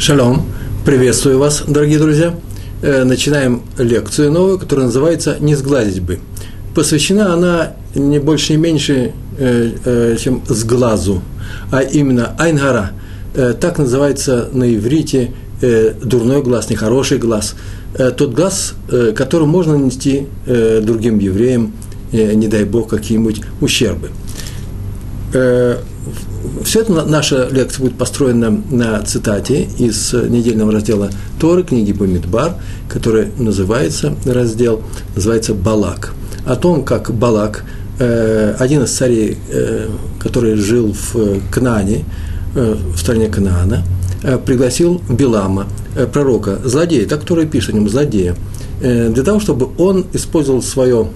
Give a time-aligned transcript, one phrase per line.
[0.00, 0.46] Шалом,
[0.86, 2.34] приветствую вас, дорогие друзья.
[2.80, 6.20] Э, начинаем лекцию новую, которая называется «Не сглазить бы».
[6.74, 11.20] Посвящена она не больше, не меньше, э, э, чем «сглазу»,
[11.70, 12.92] а именно «айнгара».
[13.60, 15.32] Так называется на иврите
[16.02, 17.54] дурной глаз, нехороший глаз.
[17.94, 18.74] Тот глаз,
[19.14, 21.72] которым можно нанести другим евреям,
[22.10, 24.10] не дай бог, какие-нибудь ущербы
[26.64, 32.54] все это наша лекция будет построена на цитате из недельного раздела Торы, книги Бамидбар,
[32.88, 34.82] который называется, раздел,
[35.14, 36.12] называется «Балак».
[36.46, 37.64] О том, как Балак,
[37.98, 42.04] э, один из царей, э, который жил в Кнане,
[42.54, 43.82] э, в стране Кнаана,
[44.44, 45.66] пригласил Билама,
[46.12, 48.36] пророка, злодея, так который пишет о нем, злодея,
[48.80, 51.08] для того, чтобы он использовал свое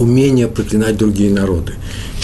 [0.00, 1.74] умение проклинать другие народы.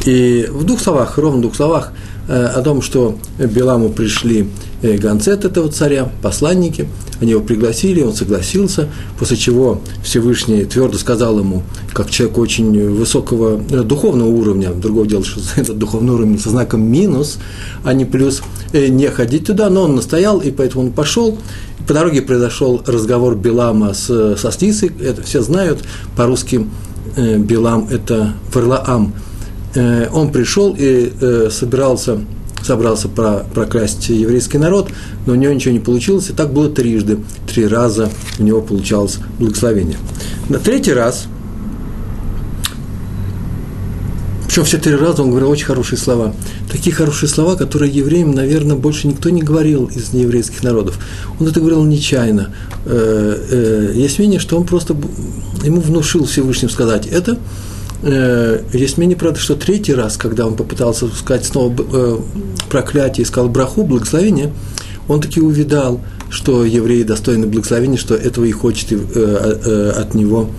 [0.04, 1.92] И в двух словах, ровно в двух словах,
[2.28, 4.48] э, о том, что Беламу пришли
[4.82, 6.88] э, гонцы от этого царя, посланники,
[7.20, 13.60] они его пригласили, он согласился, после чего Всевышний твердо сказал ему, как человек очень высокого
[13.70, 17.38] э, духовного уровня, другое дело, что этот духовный уровень со знаком минус,
[17.84, 18.42] а не плюс,
[18.72, 21.38] не ходить туда, но он настоял, и поэтому он пошел.
[21.86, 25.84] По дороге произошел разговор Белама с, со Снисой, это все знают,
[26.16, 26.66] по-русски
[27.16, 29.14] Белам– это Варлаам–
[29.76, 32.18] Э, он пришел и э, собирался,
[32.62, 34.88] собрался про, проклясть еврейский народ,
[35.26, 38.08] но у него ничего не получилось, и так было трижды, три раза
[38.38, 39.98] у него получалось благословение.
[40.48, 41.26] На третий раз,
[44.56, 46.34] причем все три раза он говорил очень хорошие слова,
[46.72, 50.98] такие хорошие слова, которые евреям, наверное, больше никто не говорил из нееврейских народов.
[51.38, 52.54] Он это говорил нечаянно.
[52.86, 54.96] Э, есть мнение, что он просто
[55.62, 57.38] ему внушил Всевышним сказать это–
[58.02, 62.18] Э, есть мнение, правда, что третий раз, когда он попытался сказать снова э,
[62.68, 64.52] проклятие, искал браху, благословение,
[65.08, 70.50] он таки увидал, что евреи достойны благословения, что этого и хочет э, от него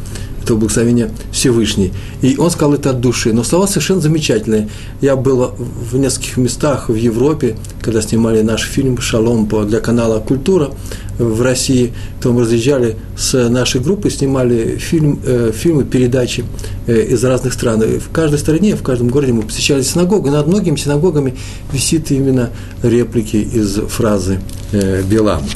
[0.47, 1.91] этого благословения Всевышний.
[2.21, 3.33] И он сказал это от души.
[3.33, 4.69] Но слова совершенно замечательные.
[5.01, 10.71] Я был в нескольких местах в Европе, когда снимали наш фильм «Шалом» для канала «Культура»
[11.19, 16.45] в России, то мы разъезжали с нашей группой, снимали фильм, э, фильмы, передачи
[16.85, 17.81] э, из разных стран.
[17.81, 21.35] И в каждой стране, в каждом городе мы посещали синагогу, и над многими синагогами
[21.73, 22.51] висит именно
[22.83, 24.39] реплики из фразы
[24.71, 25.47] э, Белама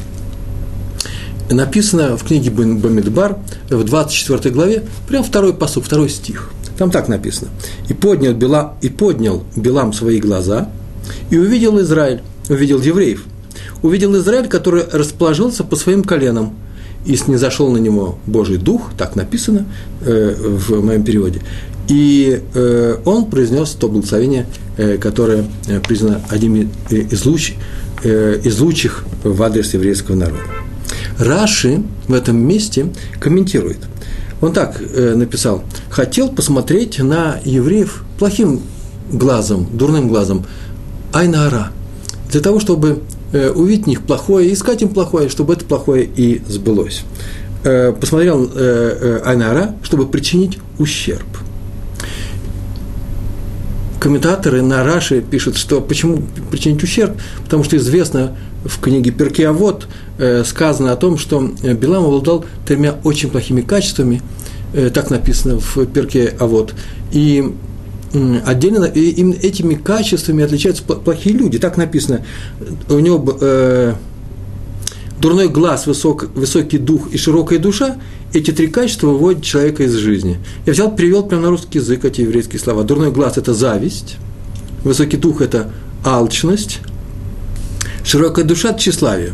[1.54, 3.38] написано в книге Бамидбар
[3.70, 6.52] в 24 главе, прям второй посуд, второй стих.
[6.78, 7.50] Там так написано.
[7.90, 10.70] «И поднял, Бела, и поднял Белам свои глаза,
[11.30, 13.24] и увидел Израиль, увидел евреев,
[13.82, 16.54] увидел Израиль, который расположился по своим коленам,
[17.06, 19.66] и снизошел на него Божий Дух, так написано
[20.02, 21.42] э, в моем переводе,
[21.88, 24.46] и э, он произнес то благословение,
[24.78, 27.54] э, которое э, признано одним из, луч,
[28.04, 30.61] э, из лучших в адрес еврейского народа.
[31.22, 32.88] Раши в этом месте
[33.20, 33.80] комментирует.
[34.42, 35.64] Он так э, написал.
[35.90, 38.62] Хотел посмотреть на евреев плохим
[39.12, 40.46] глазом, дурным глазом,
[41.14, 41.72] айнаара,
[42.32, 46.42] для того, чтобы э, увидеть в них плохое, искать им плохое, чтобы это плохое и
[46.48, 47.04] сбылось.
[47.64, 51.26] Э, посмотрел э, э, айнаара, чтобы причинить ущерб.
[54.00, 59.88] Комментаторы на Раши пишут, что почему причинить ущерб, потому что известно, в книге Перкиавод
[60.46, 64.22] сказано о том, что э, Билам обладал тремя очень плохими качествами,
[64.74, 66.74] э, так написано в Перке Авод.
[67.12, 67.54] И
[68.46, 71.60] отдельно и именно этими качествами отличаются плохие люди.
[71.60, 72.26] Так написано.
[72.90, 73.94] У него э,
[75.20, 77.98] дурной глаз, высок, высокий дух и широкая душа.
[78.34, 80.40] Эти три качества выводят человека из жизни.
[80.66, 82.84] Я взял, перевел прямо на русский язык эти еврейские слова.
[82.84, 84.18] Дурной глаз– это зависть,
[84.84, 85.72] высокий дух– это
[86.06, 86.80] алчность,
[88.04, 89.34] Широкая душа– тщеславие.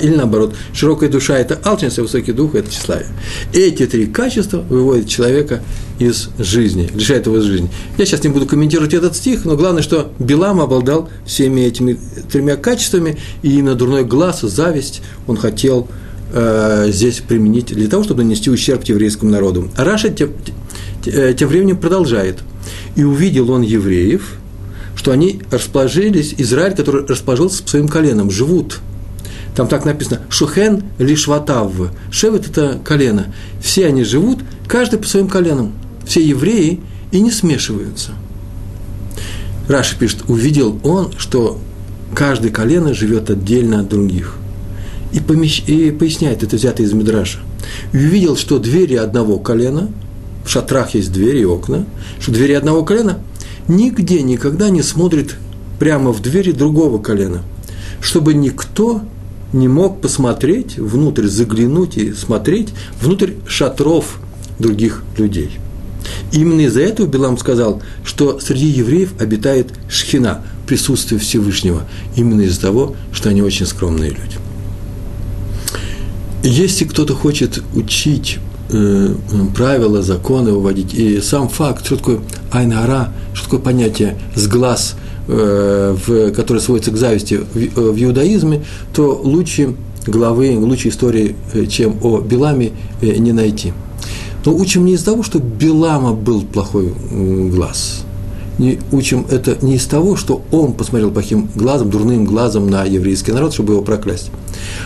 [0.00, 3.08] Или наоборот, широкая душа– это алчность, а высокий дух– это тщеславие.
[3.52, 5.62] Эти три качества выводят человека
[5.98, 7.70] из жизни, лишают его из жизни.
[7.98, 11.98] Я сейчас не буду комментировать этот стих, но главное, что Билам обладал всеми этими
[12.30, 15.88] тремя качествами, и именно дурной глаз, зависть он хотел
[16.32, 19.68] э, здесь применить для того, чтобы нанести ущерб еврейскому народу.
[19.76, 20.30] Раша тем,
[21.06, 22.38] э, тем временем продолжает.
[22.94, 24.34] «И увидел он евреев,
[24.94, 28.80] что они расположились, Израиль, который расположился по своим коленам, живут.
[29.54, 31.72] Там так написано «Шухен лишватав».
[32.10, 33.26] Шевет– это колено.
[33.60, 35.72] Все они живут, каждый по своим коленам.
[36.06, 38.12] Все евреи и не смешиваются.
[39.68, 41.58] Раши пишет, увидел он, что
[42.14, 44.36] каждое колено живет отдельно от других.
[45.12, 45.62] И, помещ...
[45.66, 47.38] и поясняет, это взято из Мидраша.
[47.92, 49.90] Увидел, что двери одного колена,
[50.44, 51.84] в шатрах есть двери и окна,
[52.20, 53.18] что двери одного колена–
[53.68, 55.36] нигде никогда не смотрит
[55.78, 57.42] прямо в двери другого колена.
[58.00, 59.02] чтобы никто
[59.52, 62.70] не мог посмотреть внутрь, заглянуть и смотреть
[63.00, 64.18] внутрь шатров
[64.58, 65.50] других людей.
[66.32, 71.82] Именно из-за этого Билам сказал, что среди евреев обитает шхина, присутствие Всевышнего,
[72.16, 74.38] именно из-за того, что они очень скромные люди.
[76.42, 78.38] Если кто-то хочет учить
[78.70, 79.14] э,
[79.54, 82.20] правила, законы выводить, и сам факт, что такое
[82.50, 84.96] айнара, что такое понятие с глаз,
[85.32, 89.74] в, которое сводится к зависти в, э, в иудаизме, то лучше
[90.06, 93.72] главы, лучше истории, э, чем о Биламе, э, не найти.
[94.44, 96.92] Но учим не из того, что Билама был плохой
[97.50, 98.04] глаз.
[98.58, 103.32] Не учим это не из того, что он посмотрел плохим глазом, дурным глазом на еврейский
[103.32, 104.30] народ, чтобы его проклясть,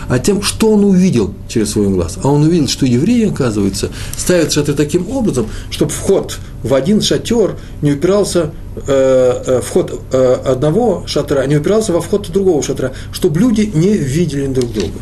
[0.07, 2.17] а тем, что он увидел через свой глаз.
[2.23, 7.57] А он увидел, что евреи, оказывается, ставят шатры таким образом, чтобы вход в один шатер
[7.81, 13.39] не упирался, э, э, вход э, одного шатра не упирался во вход другого шатра, чтобы
[13.39, 14.99] люди не видели друг друга.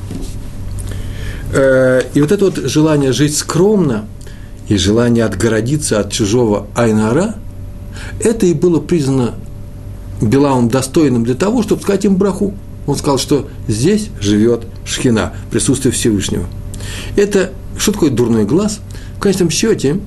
[1.54, 4.06] Э, и вот это вот желание жить скромно–
[4.68, 7.36] и желание отгородиться от чужого Айнара,
[8.20, 9.36] это и было признано
[10.22, 12.54] Белаум достойным для того, чтобы сказать им браху.
[12.88, 16.46] Он сказал, что здесь живет Шхина, присутствие Всевышнего.
[17.16, 18.80] Это что такое дурной глаз?
[19.18, 20.00] В конечном счете,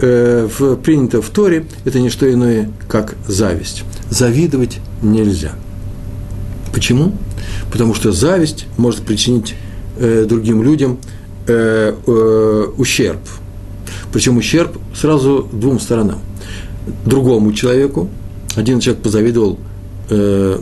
[0.00, 3.84] э, в, принято в Торе, это не что иное, как зависть.
[4.10, 5.52] Завидовать нельзя.
[6.72, 7.14] Почему?
[7.72, 9.54] Потому что зависть может причинить
[9.98, 10.98] э, другим людям
[11.46, 13.20] э, э, ущерб–
[14.16, 16.20] причем ущерб сразу двум сторонам.
[17.04, 18.08] Другому человеку,
[18.54, 19.58] один человек позавидовал,
[20.08, 20.58] э,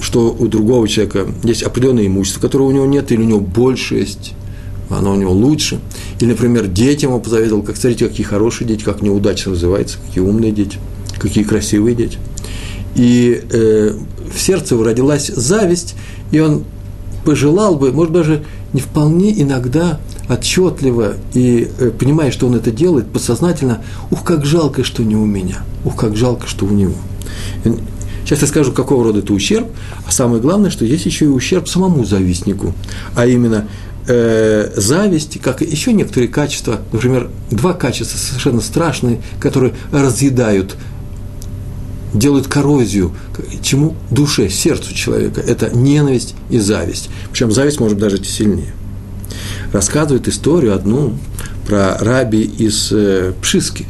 [0.00, 3.96] что у другого человека есть определенное имущество, которого у него нет, или у него больше
[3.96, 4.32] есть,
[4.88, 5.80] оно у него лучше.
[6.20, 10.52] Или, например, детям он позавидовал, как, смотрите, какие хорошие дети, как неудачно называются, какие умные
[10.52, 10.78] дети,
[11.18, 12.18] какие красивые дети.
[12.94, 13.94] И э,
[14.34, 15.94] в сердце его родилась зависть,
[16.32, 16.64] и он
[17.24, 20.00] пожелал бы, может, даже не вполне иногда
[20.30, 25.26] отчетливо и э, понимая, что он это делает, подсознательно, ух, как жалко, что не у
[25.26, 26.94] меня, ух, как жалко, что у него.
[28.24, 29.66] Сейчас я скажу, какого рода это ущерб,
[30.06, 32.74] а самое главное, что есть еще и ущерб самому завистнику,
[33.16, 33.66] а именно
[34.06, 40.76] э, зависть, как и еще некоторые качества, например, два качества совершенно страшные, которые разъедают
[42.12, 43.12] делают коррозию
[43.62, 43.94] чему?
[44.10, 45.40] Душе, сердцу человека.
[45.40, 47.08] Это ненависть и зависть.
[47.30, 48.74] Причем зависть может быть даже сильнее
[49.72, 51.14] рассказывает историю одну
[51.66, 53.86] про раби из э, Пшиски.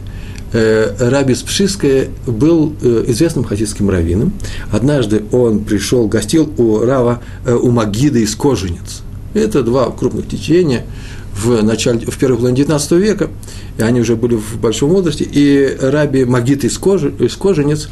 [0.53, 4.33] Э, раби из Пшиска был э, известным хасидским раввином.
[4.71, 9.03] Однажды он пришел, гостил у Рава, у Магида из Коженец.
[9.33, 10.85] Это два крупных течения
[11.33, 13.29] в, начале, в первой половине XIX века,
[13.79, 17.89] и они уже были в большом возрасте, и раби Магид из, Кожи, из Коженец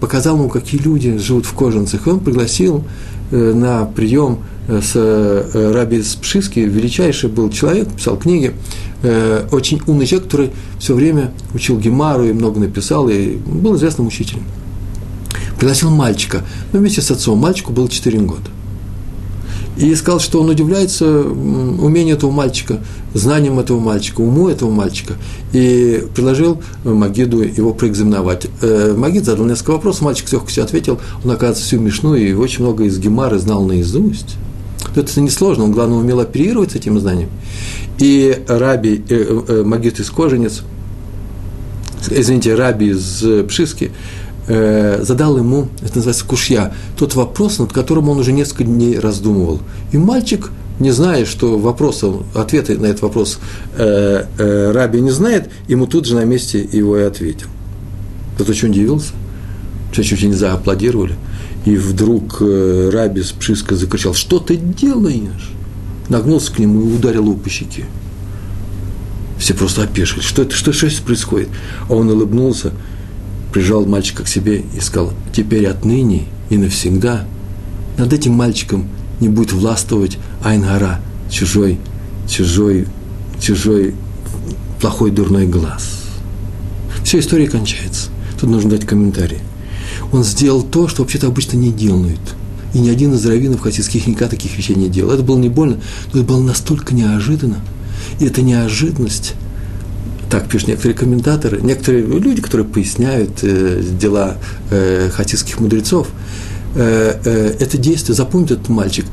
[0.00, 2.84] показал ему, какие люди живут в Коженцах, и он пригласил
[3.30, 8.52] на прием с э, Раби Спшиски, величайший был человек, писал книги,
[9.02, 14.06] э, очень умный человек, который все время учил Гемару и много написал, и был известным
[14.06, 14.44] учителем.
[15.58, 18.50] Пригласил мальчика, но вместе с отцом, мальчику было 4 года.
[19.78, 22.80] И сказал, что он удивляется умению этого мальчика,
[23.14, 25.14] знанием этого мальчика, уму этого мальчика.
[25.52, 28.48] И предложил Магиду его проэкзаменовать.
[28.60, 31.00] Э, Магид задал несколько вопросов, мальчик легкостью ответил.
[31.24, 34.36] Он, оказывается, всю Мишну и очень много из Гемары знал наизусть
[35.02, 37.30] то это несложно, он, главное, умел оперировать с этим знанием.
[37.98, 40.62] И раби, э, э, магистр из Коженец,
[42.10, 43.92] извините, раби из Пшиски,
[44.46, 49.60] э, задал ему, это называется кушья, тот вопрос, над которым он уже несколько дней раздумывал.
[49.92, 50.50] И мальчик,
[50.80, 53.38] не зная, что вопроса, ответа на этот вопрос
[53.76, 57.48] э, э, раби не знает, ему тут же на месте его и ответил.
[58.36, 59.12] Тот очень удивился,
[59.92, 61.14] чуть-чуть не зааплодировали.
[61.64, 65.50] И вдруг э, Раби с Пшиска закричал, что ты делаешь?
[66.08, 67.84] Нагнулся к нему и ударил его по щеке.
[69.38, 70.20] Все просто опешили.
[70.20, 70.54] Что это?
[70.54, 71.48] Что, что сейчас происходит?
[71.88, 72.72] А он улыбнулся,
[73.52, 77.26] прижал мальчика к себе и сказал, теперь отныне и навсегда
[77.98, 78.88] над этим мальчиком
[79.20, 81.00] не будет властвовать Айнгара,
[81.30, 81.78] чужой,
[82.28, 82.86] чужой,
[83.40, 83.94] чужой
[84.80, 86.04] плохой дурной глаз.
[87.04, 88.10] Все, история кончается.
[88.40, 89.38] Тут нужно дать комментарий
[90.12, 92.20] он сделал то, что вообще-то обычно не делают.
[92.74, 95.12] И ни один из раввинов хасидских никогда таких вещей не делал.
[95.12, 95.78] Это было не больно,
[96.12, 97.60] но это было настолько неожиданно.
[98.20, 99.34] И эта неожиданность,
[100.30, 104.36] так пишут некоторые комментаторы, некоторые люди, которые поясняют э, дела
[104.70, 106.08] э, хасидских мудрецов,
[106.74, 109.06] э, э, это действие, запомнит этот мальчик,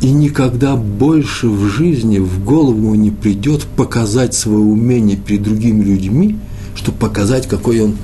[0.00, 6.38] и никогда больше в жизни в голову не придет показать свое умение перед другими людьми,
[6.74, 7.96] чтобы показать, какой он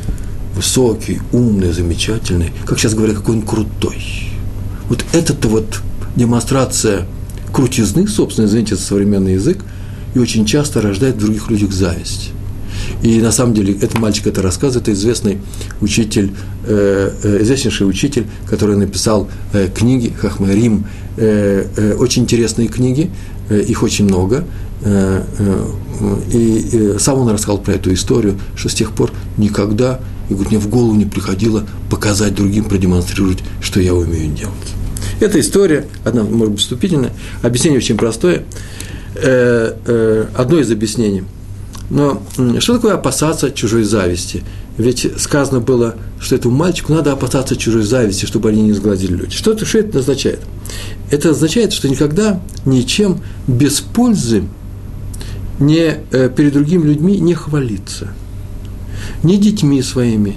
[0.55, 4.03] высокий, умный, замечательный, как сейчас говорят, какой он крутой.
[4.89, 5.81] Вот эта вот
[6.17, 7.07] демонстрация
[7.53, 9.65] крутизны, собственно, извините за современный язык,
[10.15, 12.31] и очень часто рождает в других людях зависть.
[13.03, 15.39] И на самом деле этот мальчик это рассказывает, это известный
[15.81, 16.33] учитель,
[16.67, 23.11] э, э, известнейший учитель, который написал э, книги Хахмарим, э, э, очень интересные книги,
[23.49, 24.45] э, их очень много.
[24.83, 25.65] Э, э,
[26.33, 30.53] и э, сам он рассказал про эту историю, что с тех пор никогда, и говорит,
[30.53, 34.55] мне в голову не приходило показать другим, продемонстрировать, что я умею делать.
[35.21, 37.13] Эта история, одна, может быть, вступительная,
[37.43, 38.45] объяснение очень простое.
[39.15, 41.25] Э, э, одно из объяснений–
[41.93, 42.23] но
[42.61, 44.43] что такое опасаться чужой зависти?
[44.79, 49.37] Ведь сказано было, что этому мальчику надо опасаться чужой зависти, чтобы они не сгладили люди.
[49.37, 50.41] Что, что это означает?
[51.11, 54.45] Это означает, что никогда ничем без пользы
[55.59, 58.15] не, э, перед другими людьми не хвалиться.
[59.23, 60.37] Ни детьми своими,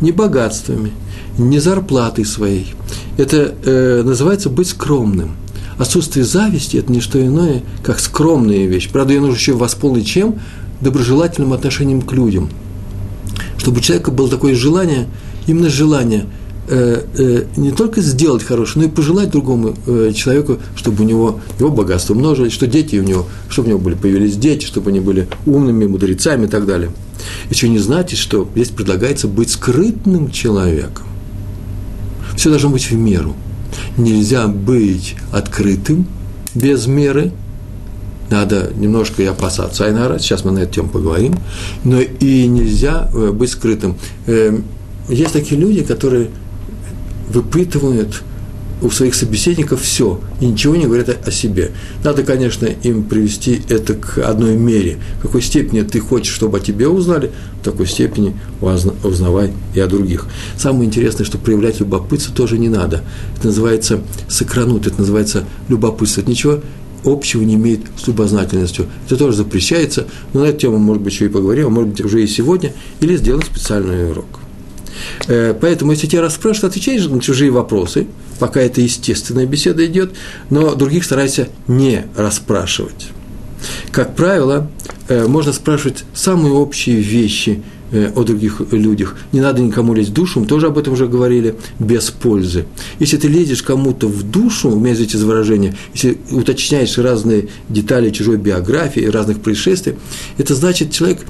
[0.00, 0.92] ни богатствами,
[1.38, 2.74] ни зарплатой своей.
[3.18, 5.36] Это э, называется быть скромным.
[5.78, 8.90] Отсутствие зависти– это не что иное, как скромная вещь.
[8.90, 10.38] Правда, ее нужно еще восполнить чем?
[10.82, 12.50] доброжелательным отношением к людям.
[13.56, 15.06] Чтобы у человека было такое желание,
[15.46, 16.26] именно желание
[16.68, 21.40] э, э, не только сделать хорошее, но и пожелать другому э, человеку, чтобы у него
[21.58, 25.00] его богатство умножилось, что дети у него, чтобы у него были, появились дети, чтобы они
[25.00, 26.90] были умными, мудрецами и так далее.
[27.50, 31.06] Еще не знаете, что здесь предлагается быть скрытным человеком.
[32.36, 33.34] Все должно быть в меру.
[33.96, 36.06] Нельзя быть открытым
[36.54, 37.32] без меры–
[38.32, 41.34] надо немножко и опасаться Айнара, сейчас мы на эту тему поговорим,
[41.84, 43.96] но и нельзя э, быть скрытым.
[44.26, 44.64] Эм,
[45.08, 46.30] есть такие люди, которые
[47.28, 48.22] выпытывают
[48.82, 51.70] у своих собеседников все и ничего не говорят о себе.
[52.04, 54.98] Надо, конечно, им привести это к одной мере.
[55.18, 59.86] В какой степени ты хочешь, чтобы о тебе узнали, в такой степени узнавай и о
[59.86, 60.26] других.
[60.56, 63.02] Самое интересное, что проявлять любопытство тоже не надо.
[63.36, 66.20] Это называется сокранут, это называется любопытство.
[66.20, 66.60] Это ничего
[67.04, 68.86] общего не имеет с любознательностью.
[69.06, 72.00] Это тоже запрещается, но на эту тему, может быть, еще и поговорим, а может быть,
[72.00, 74.41] уже и сегодня, или сделаем специальный урок.
[75.28, 78.06] Э, поэтому, если тебя расспрашивают, отвечаешь на чужие вопросы,
[78.38, 80.12] пока это естественная беседа идет,
[80.50, 83.08] но других старайся не расспрашивать.
[83.90, 84.70] Как правило,
[85.08, 89.16] э, можно спрашивать самые общие вещи– Э, о других людях.
[89.32, 92.64] Не надо никому лезть в душу, мы тоже об этом уже говорили, без пользы.
[92.98, 98.38] Если ты лезешь кому-то в душу, у меня здесь выражение, если уточняешь разные детали чужой
[98.38, 99.96] биографии, разных происшествий,
[100.38, 101.20] это значит, человек,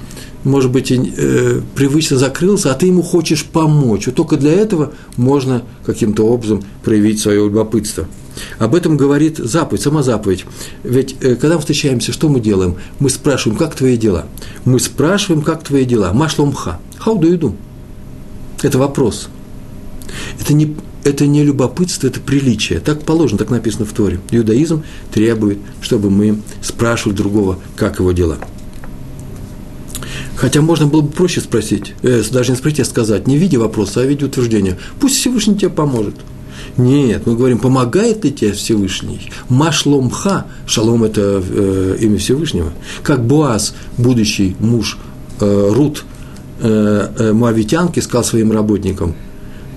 [0.44, 4.06] может быть, э, привычно закрылся, а ты ему хочешь помочь.
[4.06, 8.06] Вот только для этого можно каким-то образом проявить свое любопытство–
[8.58, 10.44] об этом говорит заповедь, сама заповедь.
[10.82, 12.76] Ведь э, когда мы встречаемся, что мы делаем?
[12.98, 14.26] Мы спрашиваем, как твои дела?
[14.64, 16.12] Мы спрашиваем, как твои дела?
[16.12, 16.78] Машломха.
[17.04, 17.54] How do you do?
[18.62, 19.28] Это вопрос.
[20.40, 22.80] Это не, это не любопытство, это приличие.
[22.80, 24.20] Так положено, так написано в Торе.
[24.30, 28.38] Иудаизм требует, чтобы мы спрашивали другого, как его дела.
[30.42, 33.56] Хотя можно было бы проще спросить, э, даже не спросить, а сказать, не в виде
[33.56, 34.76] вопроса, а в виде утверждения.
[35.00, 36.16] Пусть Всевышний тебе поможет–
[36.76, 39.30] нет, мы говорим, помогает ли тебе Всевышний?
[39.48, 42.72] Машломха, шалом– это э, имя Всевышнего.
[43.02, 44.98] Как Буаз, будущий муж
[45.40, 46.04] э, Рут,
[46.60, 49.14] э, э, Моавитянки, сказал своим работникам,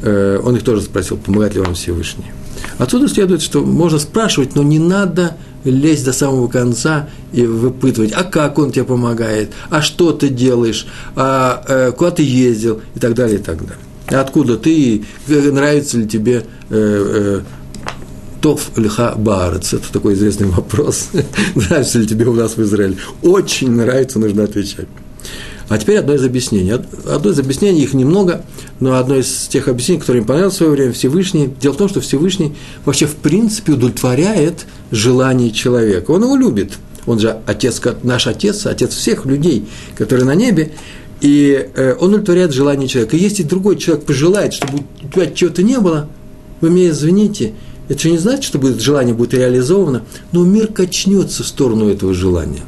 [0.03, 2.31] э, он их тоже спросил, помогает ли вам Всевышний.
[2.77, 5.35] Отсюда следует, что можно спрашивать, но не надо
[5.71, 10.87] лезть до самого конца и выпытывать, а как он тебе помогает, а что ты делаешь,
[11.15, 13.77] а э, куда ты ездил и так далее, и так далее.
[14.07, 17.41] Откуда ты, нравится ли тебе э, э,
[18.41, 19.73] Тов лиха баарец?
[19.73, 21.09] Это такой известный вопрос.
[21.55, 22.97] нравится ли тебе у нас в Израиле?
[23.23, 24.87] Очень нравится, нужно отвечать.
[25.67, 26.71] А теперь одно из объяснений.
[26.71, 28.45] Одно из объяснений, их немного,
[28.79, 31.51] но одно из тех объяснений, которые мне понравилось в свое время, Всевышний.
[31.59, 32.55] Дело в том, что Всевышний
[32.85, 36.11] вообще в принципе удовлетворяет желание человека.
[36.11, 36.73] Он его любит.
[37.05, 40.73] Он же отец, наш отец, отец всех людей, которые на небе.
[41.21, 43.15] И э, он удовлетворяет желание человека.
[43.15, 46.09] И если другой человек пожелает, чтобы у тебя чего-то не было,
[46.61, 47.53] вы меня извините,
[47.87, 52.13] это же не значит, что будет, желание будет реализовано, но мир качнется в сторону этого
[52.13, 52.63] желания.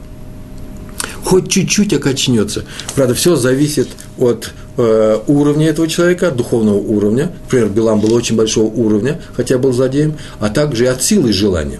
[1.24, 2.64] Хоть чуть-чуть окачнется.
[2.96, 7.32] Правда, все зависит от э, уровня этого человека, от духовного уровня.
[7.44, 11.80] Например, Билам был очень большого уровня, хотя был злодеем, а также и от силы желания.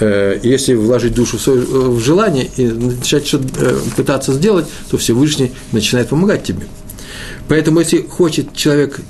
[0.00, 4.66] Э, если вложить душу в, свое, э, в желание и начать что-то э, пытаться сделать,
[4.90, 6.62] то Всевышний начинает помогать тебе.
[7.48, 9.00] Поэтому, если хочет человек,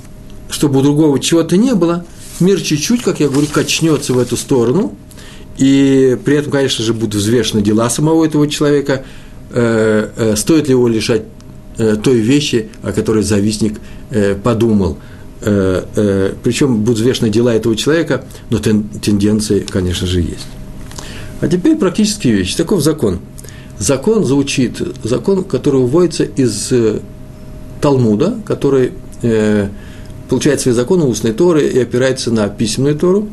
[0.49, 2.05] чтобы у другого чего-то не было,
[2.41, 4.93] мир чуть-чуть, как я говорю, качнется в эту сторону,
[5.57, 9.05] и при этом, конечно же, будут взвешены дела самого этого человека,
[9.49, 11.23] стоит ли его лишать
[11.77, 13.79] той вещи, о которой завистник
[14.43, 14.97] подумал.
[15.41, 20.47] причем будут взвешены дела этого человека, но тен, тенденции, конечно же, есть.
[21.41, 22.55] А теперь практические вещи.
[22.55, 23.19] Таков закон.
[23.79, 26.99] Закон звучит, закон, который выводится из э,
[27.81, 28.91] Талмуда, который
[29.23, 29.69] э,
[30.29, 33.29] получает свои законы устной Торы и опирается на письменную Тору.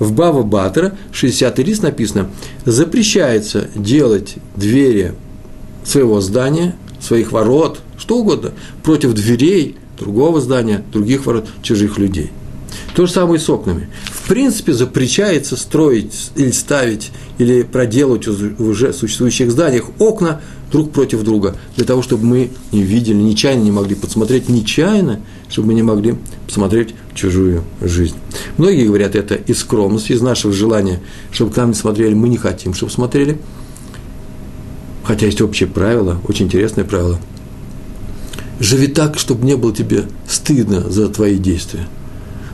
[0.00, 2.30] В Бава Батера, 60 лист написано,
[2.64, 5.14] запрещается делать двери
[5.84, 8.50] своего здания, своих ворот, что угодно,
[8.82, 12.32] против дверей другого здания, других ворот, чужих людей.
[12.96, 13.88] То же самое и с окнами.
[14.32, 21.54] Принципе, запрещается строить или ставить, или проделывать в уже существующих зданиях окна друг против друга,
[21.76, 25.20] для того, чтобы мы не видели, нечаянно не могли подсмотреть, нечаянно,
[25.50, 26.14] чтобы мы не могли
[26.46, 28.14] посмотреть чужую жизнь.
[28.56, 32.38] Многие говорят это из скромности, из нашего желания, чтобы к нам не смотрели, мы не
[32.38, 33.38] хотим, чтобы смотрели.
[35.04, 37.20] Хотя есть общее правило, очень интересное правило.
[38.60, 41.86] Живи так, чтобы не было тебе стыдно за твои действия.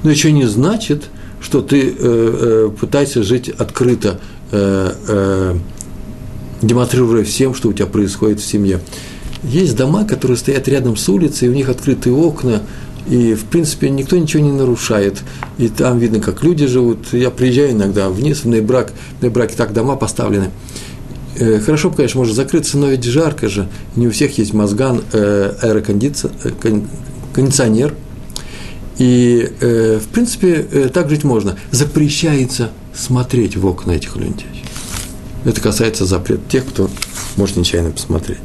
[0.02, 1.04] Но еще не значит,
[1.40, 5.56] что ты э, э, пытаешься жить открыто, э, э,
[6.62, 8.80] демонстрируя всем, что у тебя происходит в семье.
[9.44, 12.62] Есть дома, которые стоят рядом с улицей, и у них открытые окна,
[13.08, 15.22] и, в принципе, никто ничего не нарушает.
[15.56, 17.12] И там видно, как люди живут.
[17.12, 20.50] Я приезжаю иногда вниз, в Нейбрак, в Нейбраке так дома поставлены.
[21.38, 23.68] Э, хорошо, конечно, можно закрыться, но ведь жарко же.
[23.96, 27.94] Не у всех есть мозган, э, аэрокондиционер.
[28.98, 30.62] И, э, в принципе,
[30.92, 31.56] так жить можно.
[31.70, 34.64] Запрещается смотреть в окна этих людей.
[35.44, 36.90] Это касается запрета тех, кто
[37.36, 38.38] может нечаянно посмотреть.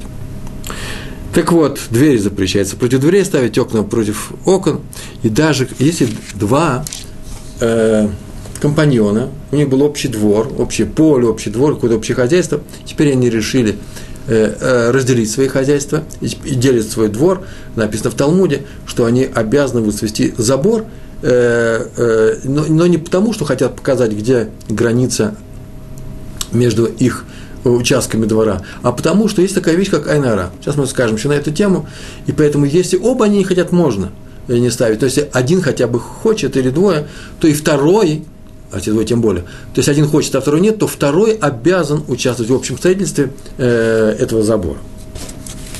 [1.33, 4.81] Так вот, двери запрещается против дверей ставить, окна против окон.
[5.23, 6.85] И даже если два
[7.59, 8.07] э,
[8.61, 13.31] компаньона, у них был общий двор, общее поле, общий двор, какое-то общее хозяйство, теперь они
[13.31, 17.45] решили э, э, разделить свои хозяйства и, делят свой двор.
[17.75, 20.85] Написано в Талмуде, что они обязаны возвести забор,
[21.21, 25.35] э, э, но не потому, что хотят показать, где граница
[26.51, 27.25] между их
[27.63, 30.51] участками двора, а потому что есть такая вещь, как айнара.
[30.59, 31.87] Сейчас мы скажем еще на эту тему.
[32.27, 34.11] И поэтому, если оба они не хотят, можно
[34.47, 34.99] не ставить.
[34.99, 37.07] То есть, один хотя бы хочет или двое,
[37.39, 38.25] то и второй,
[38.73, 42.03] а те двое тем более, то есть, один хочет, а второй нет, то второй обязан
[42.07, 44.79] участвовать в общем строительстве э, этого забора.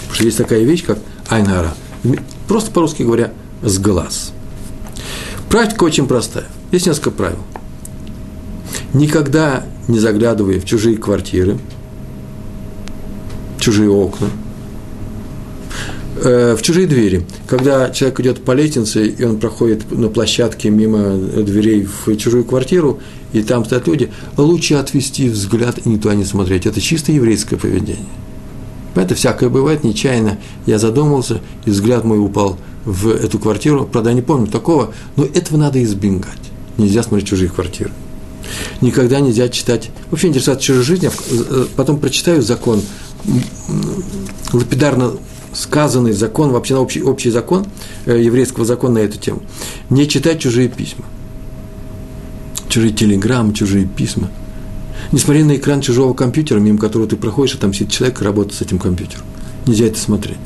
[0.02, 1.74] Потому что есть такая вещь, как айнара.
[2.48, 3.32] Просто по-русски говоря,
[3.64, 4.32] с глаз.
[5.50, 6.46] Практика очень простая.
[6.72, 7.40] Есть несколько правил.
[8.94, 11.58] Никогда не заглядывая в чужие квартиры,
[13.60, 14.28] чужие окна,
[16.16, 17.26] в чужие двери.
[17.48, 23.00] Когда человек идет по лестнице, и он проходит на площадке мимо дверей в чужую квартиру,
[23.32, 26.66] и там стоят люди, лучше отвести взгляд и не туда не смотреть.
[26.66, 28.06] Это чисто еврейское поведение.
[28.96, 33.90] Это всякое бывает, нечаянно я задумался, и взгляд мой упал в эту квартиру.
[33.92, 36.38] Правда, я не помню такого, но этого надо избегать.
[36.78, 37.92] Нельзя смотреть чужие квартиры
[38.82, 42.82] никогда нельзя читать, вообще интересоваться чужой жизнью, э, потом прочитаю закон,
[44.52, 45.14] лапидарно
[45.54, 47.66] сказанный закон, вообще общий, общий закон
[48.06, 49.42] э, еврейского закона на эту тему.
[49.90, 51.06] Не читать чужие письма,
[52.70, 54.30] чужие телеграммы, чужие письма.
[55.12, 58.26] Не смотри на экран чужого компьютера, мимо которого ты проходишь, а там сидит человек и
[58.26, 59.26] работает с этим компьютером.
[59.68, 60.38] Нельзя это смотреть.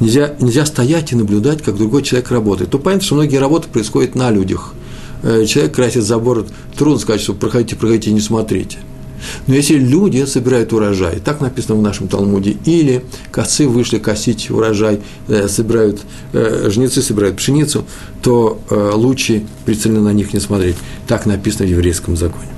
[0.00, 2.70] Нельзя, нельзя стоять и наблюдать, как другой человек работает.
[2.70, 4.74] То понятно, что многие работы происходят на людях.
[5.22, 8.78] Э, человек красит забор, трудно сказать, что проходите, проходите, не смотрите.
[9.46, 15.00] Но если люди собирают урожай, так написано в нашем Талмуде, или косы вышли косить урожай,
[15.28, 16.00] э, собирают,
[16.32, 17.84] э, жнецы собирают пшеницу,
[18.22, 20.76] то лучше прицельно на них не смотреть.
[21.08, 22.48] Так написано в еврейском законе.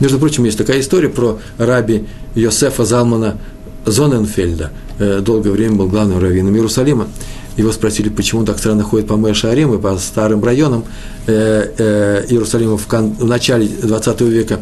[0.00, 3.38] Между прочим, есть такая история про раби Йосефа Залмана
[3.86, 4.72] Зоненфельда.
[5.20, 7.06] Долгое время был главным раввином Иерусалима.
[7.56, 10.84] Его спросили, почему так странно ходит по Мэшарим и по старым районам
[11.26, 14.60] э, э, Иерусалима в начале 20 века.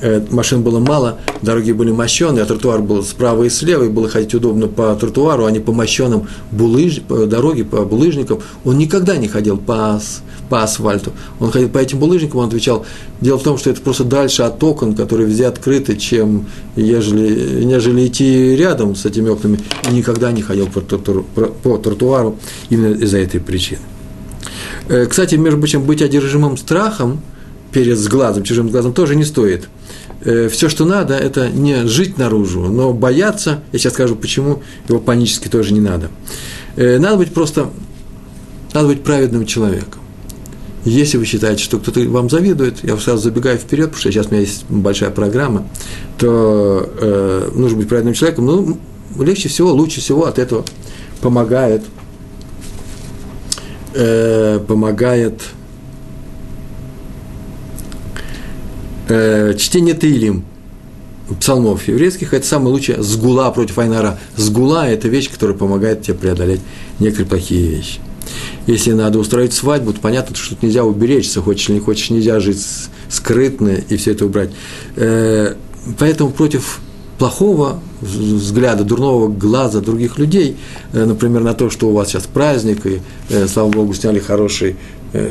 [0.00, 4.08] Э, машин было мало, дороги были мощеные, а тротуар был справа и слева, и было
[4.08, 8.40] ходить удобно по тротуару, а не по мощенным булыж, дороге, по булыжникам.
[8.64, 10.00] Он никогда не ходил по,
[10.48, 11.12] по асфальту.
[11.38, 12.86] Он ходил по этим булыжникам, он отвечал,
[13.20, 18.06] дело в том, что это просто дальше от окон, которые везде открыты, чем ежели, нежели
[18.06, 19.58] идти рядом с этими окнами,
[19.90, 22.36] и никогда не ходил по, по тротуару
[22.70, 23.80] именно из-за этой причины.
[24.88, 27.20] Э, кстати, между прочим, быть одержимым страхом
[27.72, 29.68] перед глазом, чужим глазом тоже не стоит–
[30.22, 34.98] Э, все, что надо, это не жить наружу, но бояться, я сейчас скажу, почему его
[34.98, 36.10] панически тоже не надо.
[36.76, 37.70] Э, надо быть просто,
[38.74, 40.00] надо быть праведным человеком.
[40.84, 44.30] Если вы считаете, что кто-то вам завидует, я сразу забегаю вперед, потому что сейчас у
[44.30, 45.66] меня есть большая программа,
[46.18, 48.46] то э, нужно быть праведным человеком.
[48.46, 48.78] Ну,
[49.18, 50.64] легче всего, лучше всего от этого
[51.20, 51.82] помогает
[53.94, 55.42] э, помогает
[59.10, 60.44] э, чтение Таилим,
[61.38, 64.18] псалмов еврейских, это самое лучшее сгула против Айнара.
[64.36, 66.60] Сгула– это вещь, которая помогает тебе преодолеть
[66.98, 68.00] некоторые плохие вещи.
[68.66, 72.40] Если надо устроить свадьбу, то понятно, что тут нельзя уберечься, хочешь или не хочешь, нельзя
[72.40, 72.64] жить
[73.08, 74.50] скрытно и все это убрать.
[74.96, 75.54] Э,
[75.98, 76.80] поэтому против
[77.18, 80.56] плохого взгляда, дурного глаза других людей,
[80.92, 84.76] э, например, на то, что у вас сейчас праздник, и, э, слава Богу, сняли хороший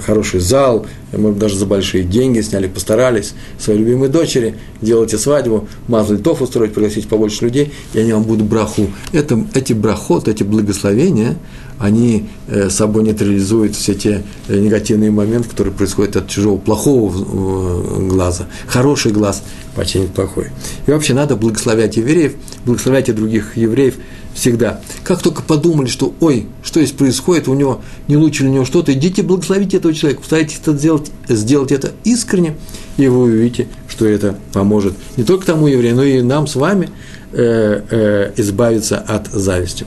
[0.06, 6.18] хороший зал, может даже за большие деньги сняли, постарались, своей любимой дочери, делайте свадьбу, мазали
[6.18, 8.88] тоф устроить, пригласить побольше людей, и они вам будут браху.
[9.12, 11.38] Это, эти брахот, эти благословения,
[11.80, 18.08] они э, собой нейтрализуют все те э, негативные моменты, которые происходят от чужого плохого э,
[18.08, 18.48] глаза.
[18.68, 19.44] Хороший глаз
[19.76, 20.48] починит плохой.
[20.88, 22.34] И вообще надо благословлять евреев,
[22.66, 23.96] благословлять и других евреев–
[24.40, 24.82] всегда.
[25.04, 28.94] Как только подумали, что, ой, что здесь происходит, у него не лучше у него что-то,
[28.94, 32.56] идите благословите этого человека, постарайтесь это сделать, сделать это искренне,
[32.98, 36.90] и вы увидите, что это поможет не только тому еврею, но и нам с вами
[37.34, 39.86] э, э, избавиться от зависти.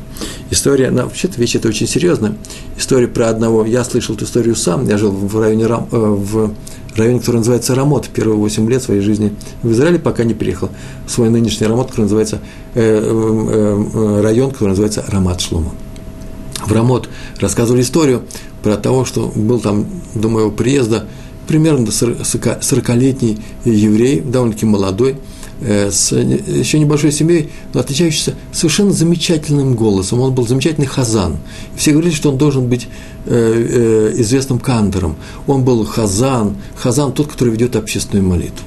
[0.51, 2.35] История, ну, вообще-то вещь это очень серьезная.
[2.77, 6.53] История про одного, я слышал эту историю сам, я жил в районе, э, в
[6.99, 10.71] районе, который называется Рамот, первые 8 лет своей жизни в Израиле, пока не приехал
[11.07, 12.41] в свой нынешний Рамот, который называется,
[12.75, 15.73] э, э, э, район, который называется Рамат Шлома.
[16.65, 17.09] В Рамот
[17.41, 18.23] рассказывали историю
[18.63, 21.07] про того, что был там до моего приезда
[21.49, 25.17] примерно 40-летний еврей, довольно-таки молодой,
[25.63, 30.21] с еще небольшой семьей, но отличающийся совершенно замечательным голосом.
[30.21, 31.37] Он был замечательный хазан.
[31.77, 32.89] Все говорили, что он должен быть
[33.27, 35.17] э, э, известным кантором.
[35.47, 38.67] Он был хазан, хазан тот, который ведет общественную молитву.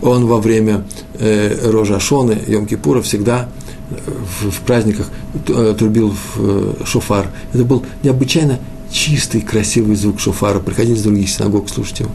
[0.00, 0.84] Он во время
[1.18, 3.48] Рожа Шоны, Йом-Кипура всегда
[3.90, 5.08] в праздниках
[5.44, 7.30] трубил в шофар.
[7.52, 10.60] Это был необычайно чистый, красивый звук шофара.
[10.60, 12.10] Приходили из других синагог слушать его.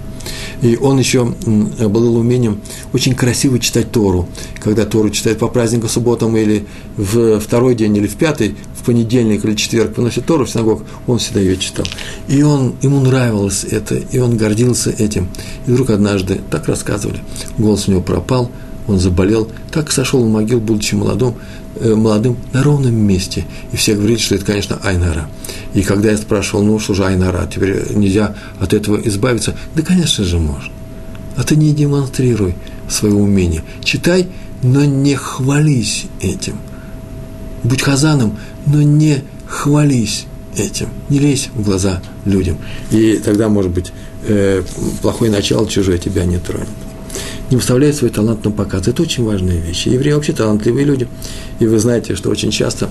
[0.62, 1.34] И он еще
[1.80, 2.62] обладал умением
[2.94, 4.28] очень красиво читать Тору.
[4.62, 6.66] Когда Тору читает по праздникам, субботам или
[6.98, 11.18] в второй день, или в пятый, в понедельник или четверг приносит Тору в синагог, он
[11.18, 11.86] всегда ее читал.
[12.28, 15.28] И он, ему нравилось это, и он гордился этим.
[15.68, 17.20] И вдруг однажды, так рассказывали,
[17.58, 18.50] голос у него пропал,
[18.88, 21.36] он заболел, так сошел в могил, будучи молодым,
[21.84, 23.46] молодым на ровном месте.
[23.72, 25.30] И все говорили, что это, конечно, Айнара.
[25.74, 29.56] И когда я спрашивал, ну что же Айнара, теперь нельзя от этого избавиться?
[29.76, 30.72] Да, конечно же, можно.
[31.36, 32.56] А ты не демонстрируй
[32.90, 33.64] свое умение.
[33.84, 34.28] Читай,
[34.62, 36.58] но не хвались этим.
[37.64, 40.26] Будь хазаном, но не хвались
[40.58, 40.88] этим.
[41.10, 42.58] Не лезь в глаза людям.
[42.92, 43.92] И тогда, может быть,
[44.28, 44.64] э,
[45.02, 46.68] плохое начало чужое тебя не тронет
[47.54, 48.88] не выставляет свой талант на показ.
[48.88, 49.86] Это очень важная вещь.
[49.86, 51.08] Евреи вообще талантливые люди.
[51.60, 52.90] И вы знаете, что очень часто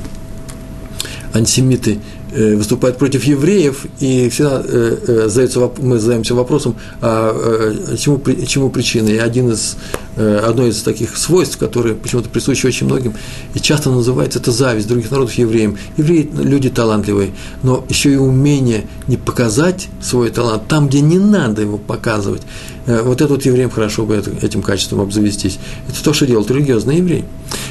[1.34, 1.98] антисемиты
[2.34, 8.70] Э, выступают против евреев, и всегда э, э, задается, мы задаемся вопросом, а чему, чему
[8.70, 9.08] причина.
[9.08, 9.76] И один из,
[10.16, 13.12] одно из таких свойств, которые почему-то присущи очень многим,
[13.52, 15.76] и часто называется, это зависть других народов евреям.
[15.98, 21.60] Евреи– люди талантливые, но еще и умение не показать свой талант там, где не надо
[21.60, 22.42] его показывать.
[22.86, 25.58] Вот это вот евреям хорошо бы этим качеством обзавестись.
[25.88, 27.24] Это то, что делают религиозные евреи.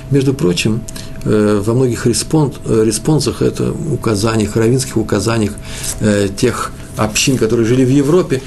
[0.10, 0.82] Между прочим,
[1.24, 5.54] во многих респонс, э, респонсах, это указаниях, раввинских указаниях
[6.00, 8.42] э, тех общин, которые жили в Европе,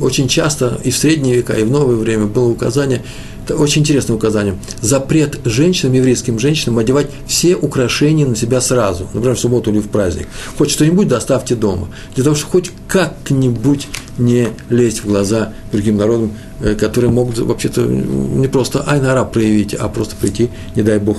[0.00, 3.02] очень часто и в средние века, и в новое время было указание,
[3.44, 9.36] это очень интересное указание, запрет женщинам, еврейским женщинам одевать все украшения на себя сразу, например,
[9.36, 10.26] в субботу или в праздник.
[10.56, 16.32] Хоть что-нибудь доставьте дома, для того, чтобы хоть как-нибудь не лезть в глаза другим народам,
[16.78, 21.18] которые могут вообще-то не просто айнара проявить, а просто прийти, не дай Бог,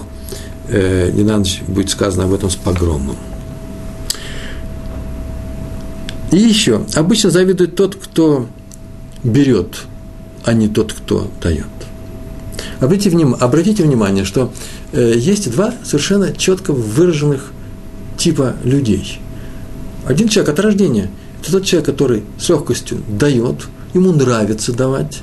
[0.68, 3.16] э, не на ночь будет сказано об этом с погромом.
[6.32, 8.48] И еще, обычно завидует тот, кто
[9.24, 9.84] берет,
[10.46, 11.66] а не тот, кто дает.
[12.80, 14.52] Обратите внимание, обратите внимание что
[14.92, 17.52] э, есть два совершенно четко выраженных
[18.18, 19.20] типа людей.
[20.06, 21.10] Один человек от рождения–
[21.42, 25.22] это тот человек, который с легкостью дает, ему нравится давать,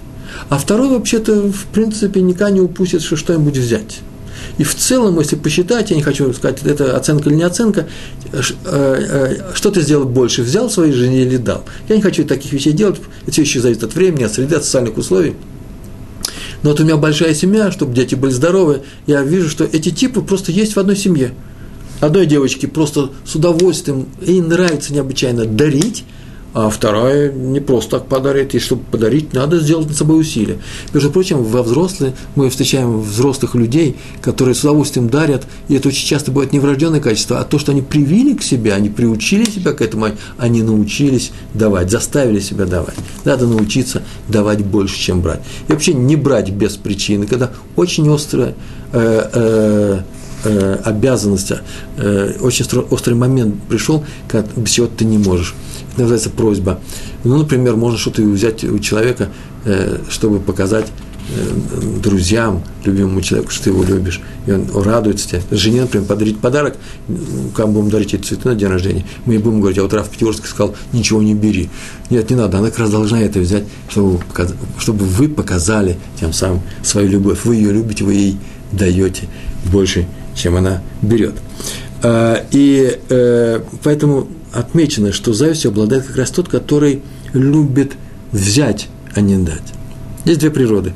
[0.48, 4.00] а второй вообще-то, в принципе, никогда не упустит, что что-нибудь взять.
[4.58, 7.86] И в целом, если посчитать, я не хочу сказать, это оценка или не оценка,
[8.32, 11.64] э, э, что ты сделал больше, взял своей жене или дал.
[11.88, 14.64] Я не хочу таких вещей делать, это все еще зависит от времени, от среды, от
[14.64, 15.34] социальных условий.
[16.62, 20.22] Но вот у меня большая семья, чтобы дети были здоровы, я вижу, что эти типы
[20.22, 21.32] просто есть в одной семье.
[22.00, 26.04] Одной девочке просто с удовольствием, ей нравится необычайно дарить,
[26.54, 30.58] а вторая не просто так подарит, и чтобы подарить, надо сделать над собой усилия.
[30.94, 36.06] Между прочим, во взрослые мы встречаем взрослых людей, которые с удовольствием дарят, и это очень
[36.06, 39.72] часто бывает не врожденное качество, а то, что они привили к себе, они приучили себя
[39.72, 40.08] к этому,
[40.38, 42.96] они научились давать, заставили себя давать.
[43.24, 45.40] Надо научиться давать больше, чем брать.
[45.68, 48.54] И вообще не брать без причины, когда очень острая
[48.92, 50.00] э, э,
[50.44, 51.52] э, обязанность,
[51.98, 55.54] э, очень острый момент пришел, когда без чего ты не можешь
[56.02, 56.80] называется просьба.
[57.24, 59.28] Ну, например, можно что-то взять у человека,
[59.64, 60.86] э, чтобы показать
[61.30, 65.42] э, друзьям, любимому человеку, что ты его любишь, и он радуется тебе.
[65.50, 66.76] Жене, например, подарить подарок,
[67.54, 70.08] как будем дарить эти цветы на день рождения, мы ей будем говорить, а вот Раф
[70.08, 71.70] Пятерский сказал, ничего не бери.
[72.10, 74.20] Нет, не надо, она как раз должна это взять, чтобы,
[74.78, 77.44] чтобы вы показали тем самым свою любовь.
[77.44, 78.36] Вы ее любите, вы ей
[78.72, 79.28] даете
[79.70, 81.34] больше, чем она берет.
[82.02, 87.92] А, и э, поэтому отмечено, что завистью обладает как раз тот, который любит
[88.32, 89.62] взять, а не дать.
[90.24, 90.92] Есть две природы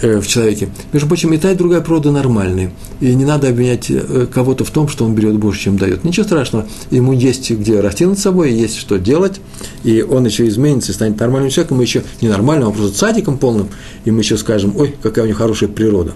[0.00, 0.70] э, в человеке.
[0.92, 2.72] Между прочим, и та, и другая природа нормальные.
[3.00, 6.02] И не надо обвинять э, кого-то в том, что он берет больше, чем дает.
[6.04, 6.66] Ничего страшного.
[6.90, 9.40] Ему есть где расти над собой, есть что делать.
[9.84, 11.76] И он еще изменится и станет нормальным человеком.
[11.76, 13.68] Мы еще не нормальным, а просто садиком полным.
[14.04, 16.14] И мы еще скажем, ой, какая у него хорошая природа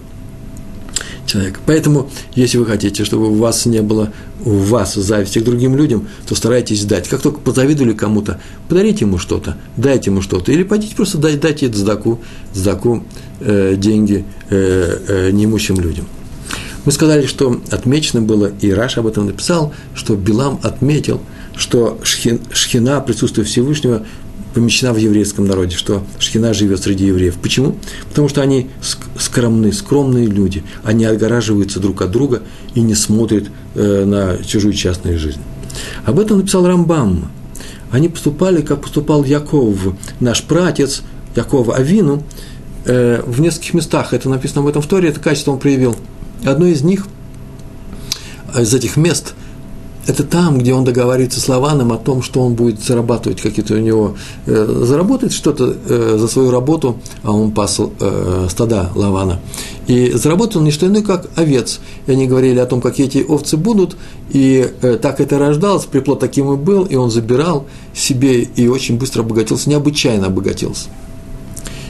[1.25, 1.59] человека.
[1.65, 4.11] Поэтому, если вы хотите, чтобы у вас не было
[4.43, 7.07] у вас зависти к другим людям, то старайтесь дать.
[7.07, 10.51] Как только позавидовали кому-то, подарите ему что-то, дайте ему что-то.
[10.51, 12.19] Или пойдите просто дать, дайте это сдаку,
[12.53, 13.03] сдаку
[13.39, 16.05] э, деньги э, э, неимущим людям.
[16.85, 21.19] Мы сказали, что отмечено было, и Раш об этом написал, что Билам отметил,
[21.55, 24.05] что шхина, присутствие Всевышнего,
[24.55, 27.35] помещена в еврейском народе, что Шхина живет среди евреев.
[27.35, 27.75] Почему?
[28.09, 28.69] Потому что они
[29.19, 30.63] скромны, скромные люди.
[30.83, 32.41] Они отгораживаются друг от друга
[32.73, 35.41] и не смотрят э, на чужую частную жизнь.
[36.05, 37.29] Об этом написал Рамбам.
[37.91, 39.77] Они поступали, как поступал Яков,
[40.21, 41.03] наш пратец,
[41.35, 42.23] Якова Авину,
[42.85, 44.13] э, в нескольких местах.
[44.13, 45.97] Это написано в этом в Торе, это качество он проявил.
[46.45, 47.07] Одно из них,
[48.57, 49.33] из этих мест–
[50.07, 53.79] это там, где он договаривается с Лаваном о том, что он будет зарабатывать какие-то у
[53.79, 54.15] него,
[54.45, 59.39] э, заработает что-то э, за свою работу, а он пас э, стада Лавана.
[59.87, 61.79] И заработал он не что иное, как овец.
[62.07, 63.97] И они говорили о том, какие эти овцы будут,
[64.29, 68.97] и э, так это рождалось, приплод таким и был, и он забирал себе и очень
[68.97, 70.89] быстро обогатился, необычайно обогатился.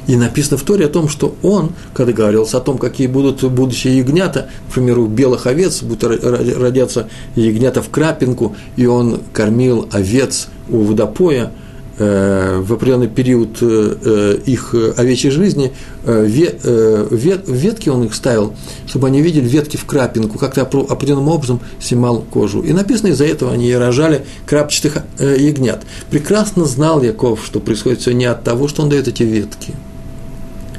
[0.07, 3.97] И написано в Торе о том, что он, когда говорился о том, какие будут будущие
[3.97, 10.81] ягнята, к примеру, белых овец, будут родятся ягнята в крапинку, и он кормил овец у
[10.81, 11.51] водопоя,
[11.97, 15.71] э, в определенный период э, э, их овечьей жизни
[16.05, 18.53] ветки он их ставил,
[18.85, 22.61] чтобы они видели ветки в крапинку, как-то определенным образом снимал кожу.
[22.61, 25.81] И написано, из-за этого они рожали крапчатых ягнят.
[26.11, 29.73] Прекрасно знал Яков, что происходит все не от того, что он дает эти ветки–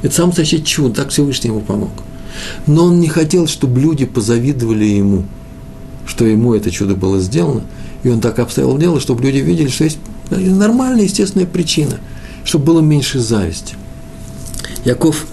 [0.07, 1.91] это сам настоящее чудо, так Всевышний ему помог.
[2.65, 5.23] Но он не хотел, чтобы люди позавидовали ему,
[6.05, 7.63] что ему это чудо было сделано,
[8.03, 11.97] и он так обставил дело, чтобы люди видели, что есть нормальная, естественная причина,
[12.43, 13.75] чтобы было меньше зависти.
[14.85, 15.27] Яков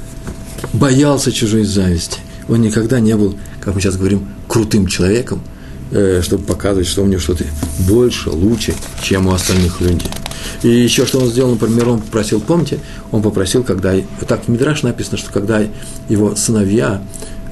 [0.73, 2.19] боялся чужой зависти.
[2.49, 5.41] Он никогда не был, как мы сейчас говорим, крутым человеком,
[6.23, 7.45] чтобы показывать, что у него что-то
[7.87, 10.11] больше, лучше, чем у остальных людей.
[10.63, 12.79] И еще что он сделал, например, он попросил, помните,
[13.13, 13.95] он попросил, когда,
[14.27, 15.63] так в Мидраш написано, что когда
[16.09, 17.03] его сыновья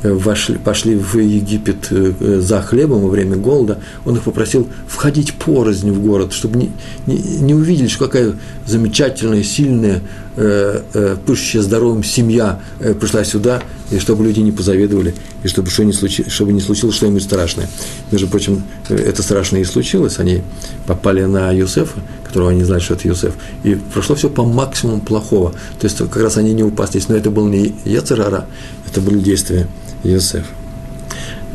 [0.02, 5.34] э, вошли, пошли в Египет э, за хлебом во время голода, он их попросил входить
[5.34, 6.72] порознь в город, чтобы не,
[7.06, 8.34] не, не увидели, что какая
[8.66, 15.14] замечательная, сильная, э, э, пышущая здоровым семья э, пришла сюда, и чтобы люди не позавидовали,
[15.42, 17.68] и чтобы, что не случилось, чтобы не случилось что-нибудь страшное.
[18.10, 20.18] Между прочим, э, это страшное и случилось.
[20.18, 20.42] Они
[20.86, 25.52] попали на Юсефа, которого они знали, что это Юсеф, и прошло все по максимуму плохого.
[25.78, 28.46] То есть, как раз они не упаслись, но это был не Яцерара,
[28.88, 29.66] это были действия
[30.02, 30.46] Юсефа.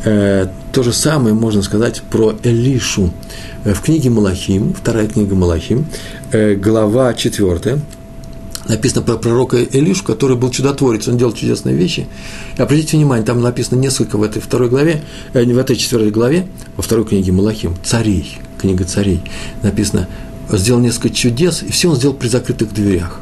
[0.04, 3.10] Э, то же самое можно сказать про Элишу.
[3.64, 5.86] Э, в книге Малахим, вторая книга Малахим,
[6.30, 7.80] э, глава 4,
[8.68, 12.06] написано про пророка Илишу, который был чудотворец, он делал чудесные вещи.
[12.56, 15.02] И обратите внимание, там написано несколько в этой второй главе,
[15.32, 19.22] э, в этой четвертой главе, во второй книге Малахим, царей, книга царей,
[19.62, 20.08] написано,
[20.50, 23.20] сделал несколько чудес, и все он сделал при закрытых дверях.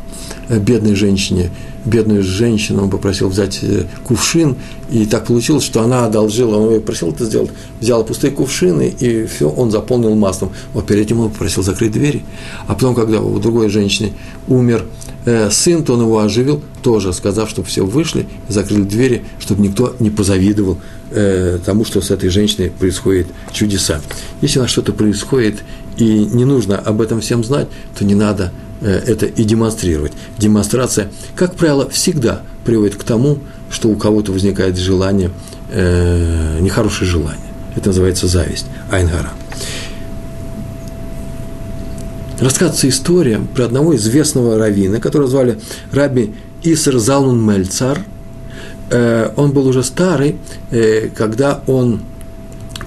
[0.48, 1.50] Э, бедной женщине,
[1.84, 4.54] бедную женщину он попросил взять э, кувшин,
[4.92, 9.26] и так получилось, что она одолжила, он ее просил это сделать, взяла пустые кувшины, и
[9.26, 10.52] все, он заполнил маслом.
[10.72, 12.22] Вот перед этим он попросил закрыть двери.
[12.68, 14.12] А потом, когда у другой женщины
[14.46, 14.84] умер
[15.24, 19.96] э, сын, то он его оживил, тоже сказав, чтобы все вышли закрыли двери, чтобы никто
[19.98, 20.78] не позавидовал
[21.64, 24.00] тому, что с этой женщиной происходит чудеса.
[24.42, 25.62] Если у нас что-то происходит,
[25.96, 30.12] и не нужно об этом всем знать, то не надо это и демонстрировать.
[30.38, 33.38] Демонстрация, как правило, всегда приводит к тому,
[33.70, 35.30] что у кого-то возникает желание,
[35.70, 37.40] э, нехорошее желание.
[37.74, 39.32] Это называется зависть, айнгара.
[42.40, 45.58] Рассказывается история про одного известного раввина, которого звали
[45.92, 48.00] Раби Исер Залмун Мельцар.
[48.90, 50.36] Э, он был уже старый,
[50.70, 52.02] э, когда он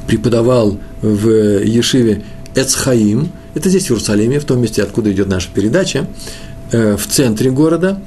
[0.07, 1.29] преподавал в
[1.63, 2.23] Ешиве
[2.55, 6.07] Эцхаим, это здесь, в Иерусалиме, в том месте, откуда идет наша передача,
[6.71, 8.01] э, в центре города.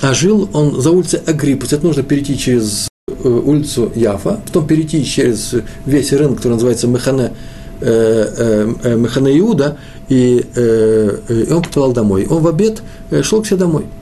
[0.00, 1.72] А жил он за улицей Агриппус.
[1.72, 2.88] Это нужно перейти через
[3.22, 5.54] улицу Яфа, потом перейти через
[5.86, 7.32] весь рынок, который называется Механе,
[7.80, 12.26] Механе Иуда, и, и он попал домой.
[12.28, 12.82] Он в обед
[13.22, 13.86] шел к себе домой–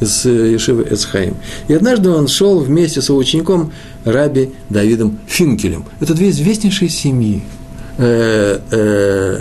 [0.00, 1.36] с Ешивы Эцхаим.
[1.68, 3.72] И однажды он шел вместе с его учеником
[4.04, 5.84] Раби Давидом Финкелем.
[6.00, 7.42] Это две известнейшие семьи.
[7.98, 9.40] Э, э,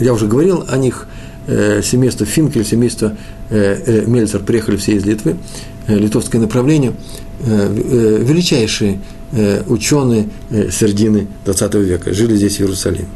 [0.00, 1.06] я уже говорил о них.
[1.46, 3.16] Э, семейство Финкель, семейство
[3.50, 5.36] Мельцер приехали все из Литвы,
[5.88, 6.92] литовское направление.
[7.40, 9.00] Величайшие
[9.66, 10.28] ученые
[10.70, 13.08] середины 20 века жили здесь, в Иерусалиме.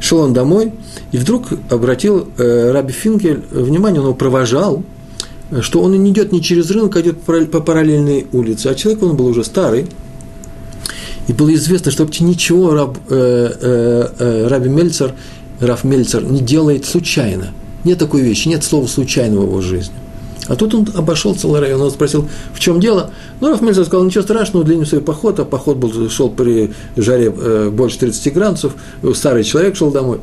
[0.00, 0.72] Шел он домой,
[1.12, 4.82] и вдруг обратил Раби Финкель внимание, он его провожал–
[5.60, 8.68] что он не идет не через рынок, а идет по параллельной улице.
[8.68, 9.86] А человек, он был уже старый,
[11.28, 15.14] и было известно, что вообще ничего раб, э, э, э, Раби Мельцер,
[15.60, 17.52] Раф Мельцер не делает случайно.
[17.84, 19.94] Нет такой вещи, нет слова случайного в его жизни.
[20.48, 23.12] А тут он обошел целый район, он спросил, в чем дело?
[23.40, 27.32] Ну, Раф Мельцер сказал, ничего страшного, длинный свой поход, а поход был, шел при жаре
[27.36, 28.72] э, больше 30 градусов,
[29.14, 30.20] старый человек шел домой.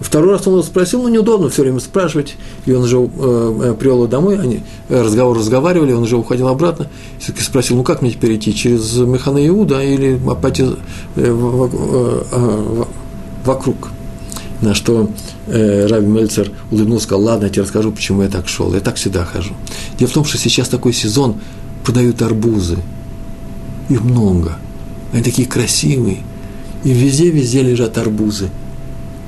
[0.00, 3.74] Второй раз он его спросил, ну, неудобно все время спрашивать, и он уже э, э
[3.78, 6.86] привел его домой, они э, разговор разговаривали, он уже уходил обратно,
[7.18, 10.68] все-таки спросил, ну, как мне теперь идти, через Механа Иуда или пойти э,
[11.16, 12.84] э, э,
[13.44, 13.90] вокруг?
[14.62, 15.10] На что
[15.46, 18.96] э, Раби Мельцер улыбнулся, сказал, ладно, я тебе расскажу, почему я так шел, я так
[18.96, 19.52] всегда хожу.
[19.98, 21.36] Дело в том, что сейчас такой сезон,
[21.84, 22.78] продают арбузы,
[23.90, 24.56] их много,
[25.12, 26.18] они такие красивые,
[26.84, 28.48] и везде-везде лежат арбузы–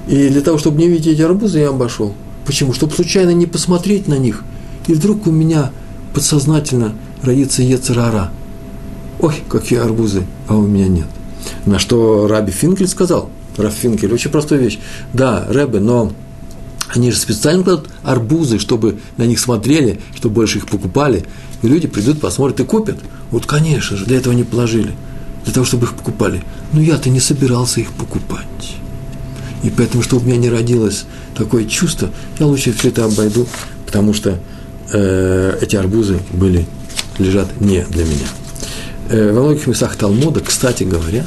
[0.09, 2.15] и для того, чтобы не видеть эти арбузы, я обошел.
[2.45, 2.73] Почему?
[2.73, 4.43] Чтобы случайно не посмотреть на них.
[4.89, 5.71] И вдруг у меня
[6.13, 8.31] подсознательно родится Ецерара.
[9.21, 11.07] Ой, какие арбузы, а у меня нет.
[11.67, 14.79] На что Раби Финкель сказал, Раф Финкель, очень простая вещь.
[15.13, 16.13] Да, Рэбе, но
[16.89, 21.25] они же специально кладут арбузы, чтобы на них смотрели, чтобы больше их покупали.
[21.63, 22.99] И люди придут, посмотрят и купят.
[23.31, 24.93] Вот, конечно же, для этого они положили.
[25.45, 26.43] Для того, чтобы их покупали.
[26.73, 28.47] Но я-то не собирался их покупать.
[29.63, 31.05] И поэтому, чтобы у меня не родилось
[31.37, 33.47] такое чувство, я лучше все это обойду,
[33.87, 34.39] потому что
[34.93, 36.67] э, эти арбузы были,
[37.19, 38.27] лежат не для меня.
[39.11, 41.25] Э, во многих местах Талмуда, кстати говоря,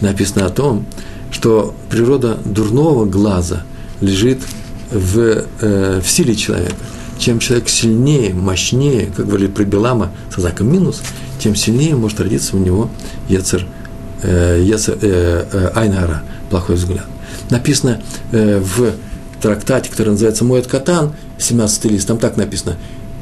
[0.00, 0.84] написано о том,
[1.30, 3.62] что природа дурного глаза
[4.00, 4.40] лежит
[4.90, 6.76] в, э, в силе человека.
[7.18, 11.02] Чем человек сильнее, мощнее, как говорили про Белама со знаком минус,
[11.40, 12.90] тем сильнее может родиться у него
[13.28, 13.66] Ецер,
[14.22, 17.06] э, Ецер э, э, Айнара, плохой взгляд
[17.50, 18.92] написано э, в
[19.40, 22.76] трактате, который называется «Моет Катан», 17 лист, там так написано,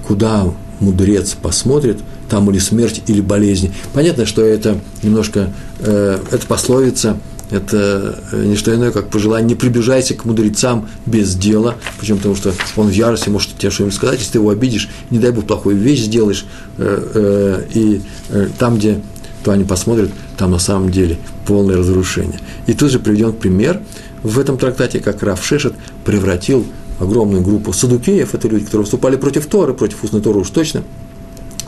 [0.06, 0.46] куда
[0.80, 3.72] мудрец посмотрит, там или смерть, или болезнь.
[3.92, 7.18] Понятно, что это немножко, э, это пословица,
[7.50, 12.18] это э, не что иное, как пожелание, не приближайся к мудрецам без дела, почему?
[12.18, 15.30] Потому что он в ярости может тебе что-нибудь сказать, если ты его обидишь, не дай
[15.30, 16.46] бог плохую вещь сделаешь,
[16.78, 19.00] э, э, и э, там, где
[19.44, 22.40] то они посмотрят, там на самом деле полное разрушение.
[22.66, 23.80] И тут же приведен пример–
[24.26, 26.66] в этом трактате, как Раф Шешет превратил
[26.98, 30.82] огромную группу садукеев, это люди, которые выступали против Торы, против устной Торы уж точно,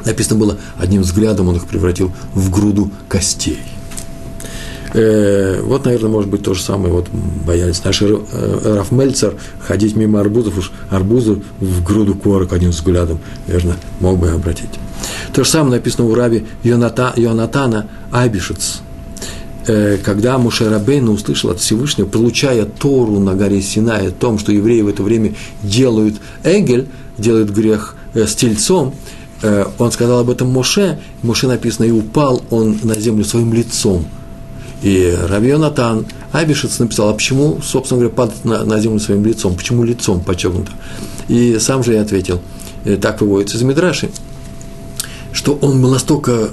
[0.05, 3.61] написано было, одним взглядом он их превратил в груду костей.
[4.95, 7.09] Э, вот, наверное, может быть то же самое, вот
[7.47, 13.21] боялись наши э, Раф Мельцер ходить мимо арбузов, уж арбузы в груду корок одним взглядом,
[13.47, 14.71] наверное, мог бы обратить.
[15.33, 18.81] То же самое написано у Раби Йоната, Йонатана Айбишец–
[19.69, 24.81] Э, когда Мушерабейна услышал от Всевышнего, получая Тору на горе Синай о том, что евреи
[24.81, 28.95] в это время делают эгель, делают грех э, с тельцом,
[29.43, 34.07] э, он сказал об этом Моше, Моше написано, и упал он на землю своим лицом.
[34.83, 39.55] И Раби Натан Абишец написал, а почему, собственно говоря, падать на, на землю своим лицом?
[39.55, 40.73] Почему лицом подчеркнуто?
[41.29, 42.41] И сам же я ответил,
[43.03, 44.09] так выводится из Мидраши,
[45.33, 46.53] что он был настолько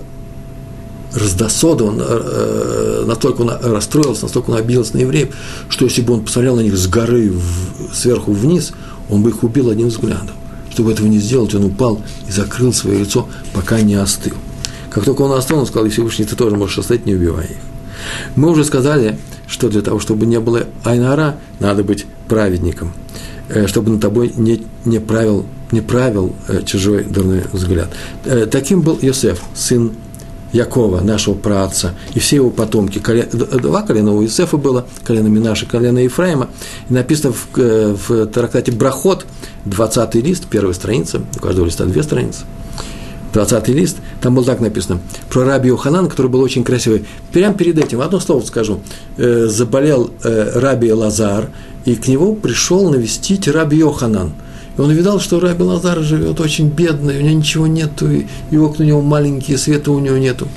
[1.15, 5.35] раздосодован, э, настолько он расстроился, настолько он обиделся на евреев,
[5.69, 7.33] что если бы он посмотрел на них с горы
[7.93, 8.73] сверху вниз,
[9.09, 10.35] он бы их убил одним взглядом.
[10.71, 14.33] Чтобы этого не сделать, он упал и закрыл свое лицо, пока не остыл.
[14.89, 17.57] Как только он остыл, он сказал, Всевышний, ты тоже можешь оставить, не убивай их.
[18.35, 22.93] Мы уже сказали, что для того, чтобы не было айнара, надо быть праведником,
[23.49, 27.89] э, чтобы на тобой не, не, правил, не правил э, чужой дурной взгляд.
[28.25, 29.91] Э, таким был Йосеф, сын
[30.55, 32.99] Якова, нашего праотца, и все его потомки.
[32.99, 36.49] Два колена у Иосифа было, колено Минаша, колено Ефраима.
[36.89, 39.25] И написано в, в трактате Брахот,
[39.65, 42.45] 20 лист, первая страница, у каждого листа две страницы–
[43.35, 47.05] 20 лист, там было так написано, про раби Йоханан, который был очень красивый.
[47.33, 48.79] Прямо перед этим, одно слово скажу,
[49.17, 51.49] э, заболел э, раби Лазар,
[51.83, 54.31] и к нему пришел навестить раби Йоханан.
[54.77, 58.57] И он видал, что раби Лазар живет очень бедно, у него ничего нету, и, и
[58.57, 60.47] окна у него маленькие, света у него нету.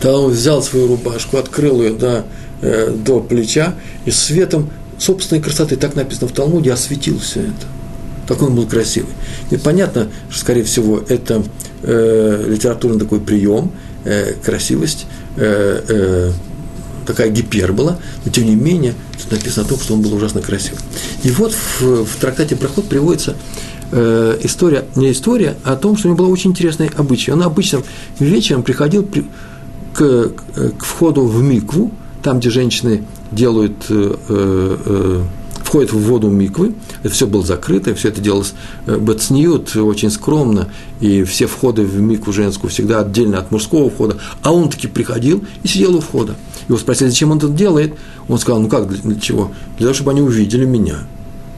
[0.00, 2.24] Тогда он взял свою рубашку, открыл ее до,
[2.60, 3.74] э, до плеча,
[4.04, 7.66] и светом собственной красоты, так написано в Талмуде, осветил все это–
[8.26, 9.12] какой он был красивый.
[9.50, 11.42] И понятно, что, скорее всего, это
[11.82, 13.72] э, литературный такой прием,
[14.04, 16.32] э, красивость, э, э,
[17.06, 20.74] такая гипербола, но тем не менее тут написано о том, что он был ужасно красив.
[21.22, 23.36] И вот в, в трактате «Проход» приводится
[23.90, 27.30] э, история, не история, а о том, что у него была очень интересная обычай.
[27.30, 27.82] Он обычно
[28.18, 29.26] вечером приходил при,
[29.94, 30.32] к,
[30.78, 31.90] к входу в микву,
[32.22, 35.22] там, где женщины делают э, э,
[35.72, 38.52] входит в воду миквы, это все было закрыто, все это делалось
[38.84, 40.68] э, бацниют, очень скромно,
[41.00, 45.42] и все входы в микву женскую всегда отдельно от мужского входа, а он таки приходил
[45.62, 46.34] и сидел у входа.
[46.68, 47.94] Его спросили, зачем он это делает,
[48.28, 49.50] он сказал, ну как, для, для чего?
[49.78, 50.98] Для того, чтобы они увидели меня.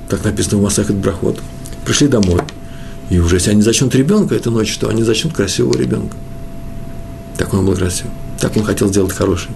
[0.08, 1.40] Так написано в Масахет Брахот.
[1.84, 2.40] Пришли домой,
[3.10, 6.16] и уже если они зачнут ребенка эту ночь, то они зачнут красивого ребенка.
[7.36, 8.12] Так он был красивый.
[8.38, 9.50] Так он хотел сделать хороший.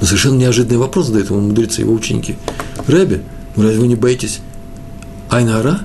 [0.00, 2.36] Но совершенно неожиданный вопрос задают ему мудрецы, его ученики.
[2.86, 3.22] Рэбе,
[3.56, 4.40] ну разве вы не боитесь
[5.28, 5.80] Айнара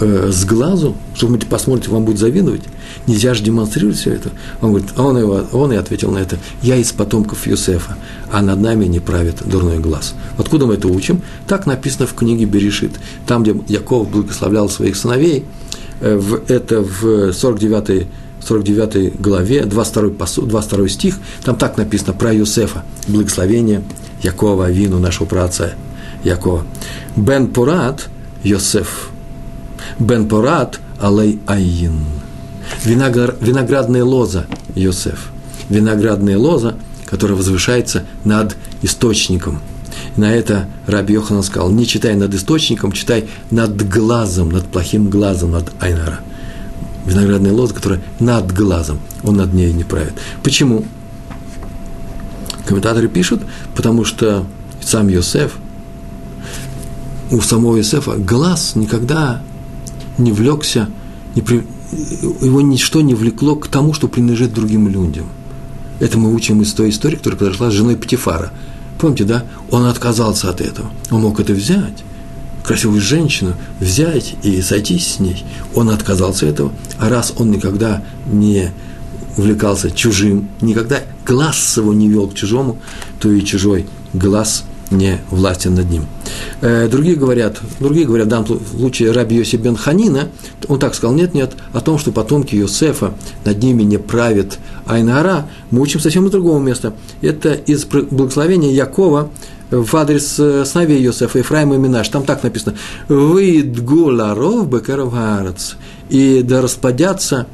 [0.00, 2.62] э, с глазу, что вы посмотрите, вам будет завидовать?
[3.06, 4.30] Нельзя же демонстрировать все это.
[4.60, 7.96] Он говорит, а он, его, он и ответил на это, я из потомков Юсефа,
[8.30, 10.14] а над нами не правит дурной глаз.
[10.36, 11.22] Откуда мы это учим?
[11.46, 12.92] Так написано в книге Берешит.
[13.26, 15.44] Там, где Яков благословлял своих сыновей,
[16.00, 18.06] э, в, это в 49
[18.46, 23.82] 49 главе, 22, посу, 22 стих, там так написано про Юсефа, благословение
[24.22, 25.74] Якова, Авину, нашего праотца
[26.24, 26.64] Якова.
[27.16, 28.08] Бен Порат
[28.44, 29.10] Йосеф,
[29.98, 32.04] Бен Порат Алей Айин.
[32.84, 35.30] Виноградная лоза Йосеф.
[35.68, 36.76] Виноградная лоза,
[37.06, 39.60] которая возвышается над источником.
[40.16, 45.52] на это Раби Йоханан сказал, не читай над источником, читай над глазом, над плохим глазом,
[45.52, 46.20] над Айнара
[47.06, 50.14] виноградная лоза, которая над глазом, он над ней не правит.
[50.42, 50.84] Почему?
[52.66, 53.42] Комментаторы пишут,
[53.74, 54.44] потому что
[54.82, 55.56] сам Йосеф,
[57.30, 59.42] у самого Йосефа глаз никогда
[60.18, 60.88] не влекся,
[61.34, 61.66] не при,
[62.40, 65.26] его ничто не влекло к тому, что принадлежит другим людям.
[65.98, 68.52] Это мы учим из той истории, которая произошла с женой Патифара.
[68.98, 69.44] Помните, да?
[69.70, 70.90] Он отказался от этого.
[71.10, 72.04] Он мог это взять
[72.64, 75.44] красивую женщину взять и сойтись с ней.
[75.74, 78.70] Он отказался этого, а раз он никогда не
[79.36, 82.78] увлекался чужим, никогда глаз его не вел к чужому,
[83.18, 86.06] то и чужой глаз не властен над ним.
[86.60, 90.28] Э, другие говорят, другие говорят, в данном случае Раби Йоси бен Ханина,
[90.68, 95.48] он так сказал, нет, нет, о том, что потомки Йосефа над ними не правит Айнара,
[95.70, 96.92] мы учим совсем из другого места.
[97.22, 99.30] Это из благословения Якова,
[99.70, 102.76] в адрес э, сыновей Йосефа, Ефраима и Минаш, там так написано,
[103.08, 105.14] «Вы дгуларов бекеров
[106.08, 107.46] и да распадятся,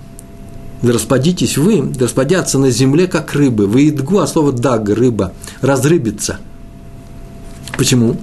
[0.82, 3.66] да распадитесь вы, да распадятся на земле, как рыбы.
[3.66, 6.38] Вы идгу, а слово даг, рыба, разрыбится.
[7.76, 8.16] Почему?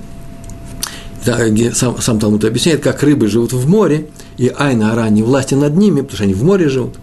[1.74, 5.78] Сам, сам Талмуд объясняет, как рыбы живут в море, и Айна Ара не власти над
[5.78, 6.96] ними, потому что они в море живут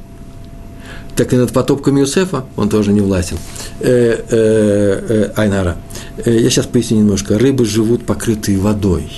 [1.20, 3.36] так и над потопками Юсефа он тоже не властен.
[3.80, 5.76] Э, э, э, Айнара.
[6.24, 7.38] Э, я сейчас поясню немножко.
[7.38, 9.12] Рыбы живут покрытые водой.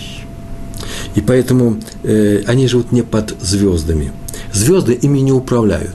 [1.14, 4.11] И поэтому э, они живут не под звездами.
[4.53, 5.94] Звезды ими не управляют.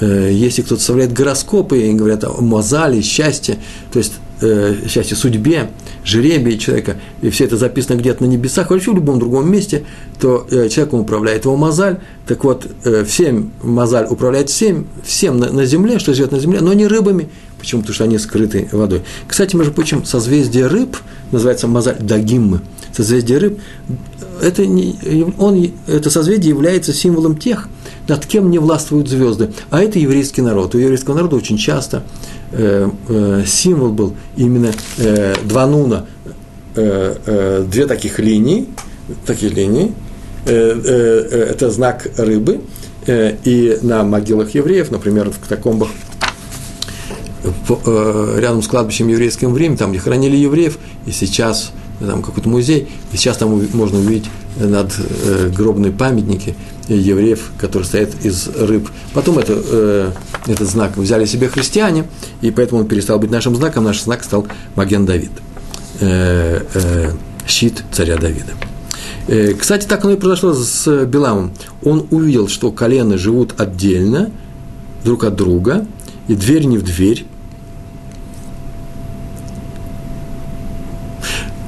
[0.00, 3.56] Э, если кто-то составляет гороскопы и говорят о мозале, счастье,
[3.92, 5.70] то есть э, счастье судьбе,
[6.06, 9.84] жеребие человека, и все это записано где-то на небесах, вообще в любом другом месте,
[10.20, 11.98] то э, человеком управляет его мозаль.
[12.26, 16.60] Так вот, э, всем мозаль управляет всем, всем на, на земле, что живет на земле,
[16.60, 17.28] но не рыбами.
[17.58, 17.80] Почему?
[17.80, 19.02] Потому что они скрыты водой.
[19.26, 20.96] Кстати, между прочим, созвездие рыб
[21.32, 22.60] называется мозаль дагиммы.
[22.92, 23.60] Созвездие рыб,
[24.40, 27.68] это, не, он, это созвездие является символом тех,
[28.08, 29.52] над кем не властвуют звезды.
[29.70, 30.74] А это еврейский народ.
[30.74, 32.02] У еврейского народа очень часто
[32.52, 36.06] э, э, символ был именно э, два нуна,
[36.74, 38.66] э, э, две таких линии,
[39.24, 39.92] такие линии,
[40.46, 42.60] э, э, э это знак рыбы,
[43.08, 45.90] и на могилах евреев, например, в катакомбах
[47.68, 50.76] рядом с кладбищем еврейским в Риме, там, где хоронили евреев,
[51.06, 51.70] и сейчас
[52.00, 54.28] там какой-то музей, и сейчас там можно увидеть
[54.58, 56.54] над э, гробные памятники
[56.88, 58.88] евреев, которые стоят из рыб.
[59.12, 60.10] Потом это, э,
[60.46, 62.04] этот знак взяли себе христиане,
[62.40, 65.32] и поэтому он перестал быть нашим знаком, наш знак стал Маген Давид,
[66.00, 67.12] э, э,
[67.46, 68.52] щит царя Давида.
[69.28, 71.52] Э, кстати, так оно и произошло с Беламом.
[71.82, 74.30] Он увидел, что колены живут отдельно,
[75.04, 75.86] друг от друга,
[76.28, 77.26] и дверь не в дверь,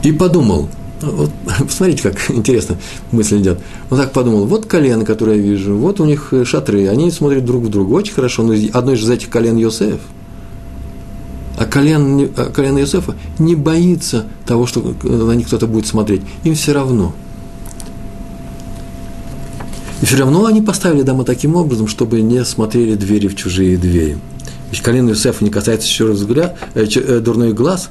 [0.08, 0.70] И подумал,
[1.02, 2.78] вот, посмотрите, как интересно
[3.12, 3.58] мысль идет.
[3.90, 7.64] Он так подумал, вот колено, которое я вижу, вот у них шатры, они смотрят друг
[7.64, 10.00] в друга, очень хорошо, но одно из этих колен Йосеф,
[11.58, 16.54] а колен, а колено Йосефа не боится того, что на них кто-то будет смотреть, им
[16.54, 17.12] все равно.
[20.00, 24.16] И все равно они поставили дома таким образом, чтобы не смотрели двери в чужие двери.
[24.70, 27.90] Ведь колено Йосефа не касается еще раз взгляд, э, э, дурной глаз,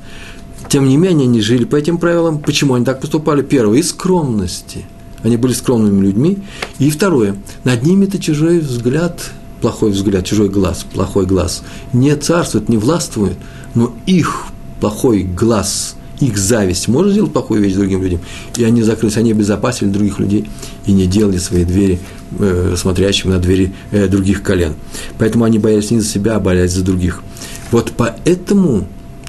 [0.69, 2.39] тем не менее, они жили по этим правилам.
[2.39, 3.41] Почему они так поступали?
[3.41, 4.85] Первое, из скромности.
[5.23, 6.39] Они были скромными людьми.
[6.79, 11.63] И второе, над ними-то чужой взгляд, плохой взгляд, чужой глаз, плохой глаз,
[11.93, 13.37] не царствует, не властвует,
[13.75, 14.45] но их
[14.79, 18.19] плохой глаз, их зависть может сделать плохую вещь другим людям.
[18.55, 20.49] И они закрылись, они обезопасили других людей
[20.85, 21.99] и не делали свои двери
[22.39, 24.73] э, смотрящими на двери э, других колен.
[25.17, 27.23] Поэтому они боялись не за себя, а боялись за других.
[27.71, 28.87] Вот поэтому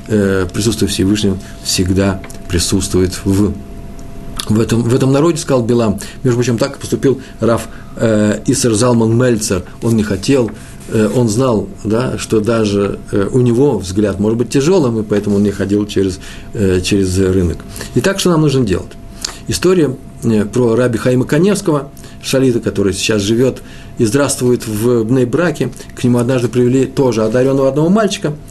[0.09, 3.53] э, присутствие Всевышнего всегда присутствует в,
[4.49, 6.01] в, этом, в этом народе, сказал Билам.
[6.25, 9.65] Между прочим, так поступил Раф э, Исер Залман Мельцер.
[9.83, 10.51] Он не хотел,
[10.89, 15.37] э, он знал, да, что даже э, у него взгляд может быть тяжелым, и поэтому
[15.37, 16.19] он не ходил через,
[16.55, 17.59] э, через рынок.
[17.95, 18.93] Итак, что нам нужно делать?
[19.47, 21.91] История э, про раби Хаима Коневского,
[22.23, 23.63] шалита, который сейчас живет
[23.99, 25.71] и здравствует в Бнейбраке.
[25.95, 28.33] К нему однажды привели тоже одаренного одного мальчика–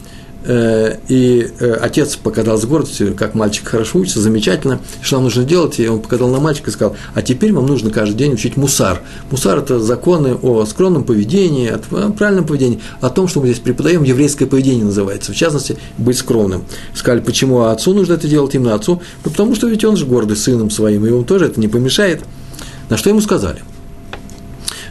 [0.46, 5.80] и э, отец показал с гордостью, как мальчик хорошо учится, замечательно, что нам нужно делать,
[5.80, 9.02] и он показал на мальчика и сказал, а теперь вам нужно каждый день учить мусар.
[9.30, 14.04] Мусар– это законы о скромном поведении, о правильном поведении, о том, что мы здесь преподаем,
[14.04, 16.64] еврейское поведение называется, в частности, быть скромным.
[16.94, 19.02] Сказали, почему отцу нужно это делать, именно отцу?
[19.24, 22.22] Ну, потому что ведь он же гордый сыном своим, и ему тоже это не помешает.
[22.88, 23.60] На что ему сказали?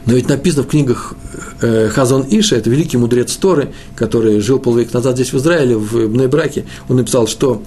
[0.06, 1.27] Но ведь написано в книгах Э,
[1.60, 6.66] Хазон Иша, это великий мудрец Торы, который жил полвека назад здесь, в Израиле, в Бнебраке,
[6.88, 7.64] он написал, что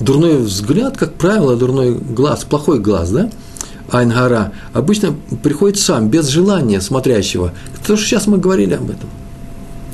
[0.00, 3.30] дурной взгляд, как правило, дурной глаз, плохой глаз, да,
[3.90, 7.52] Айнгара, обычно приходит сам, без желания смотрящего.
[7.86, 9.08] То, что сейчас мы говорили об этом.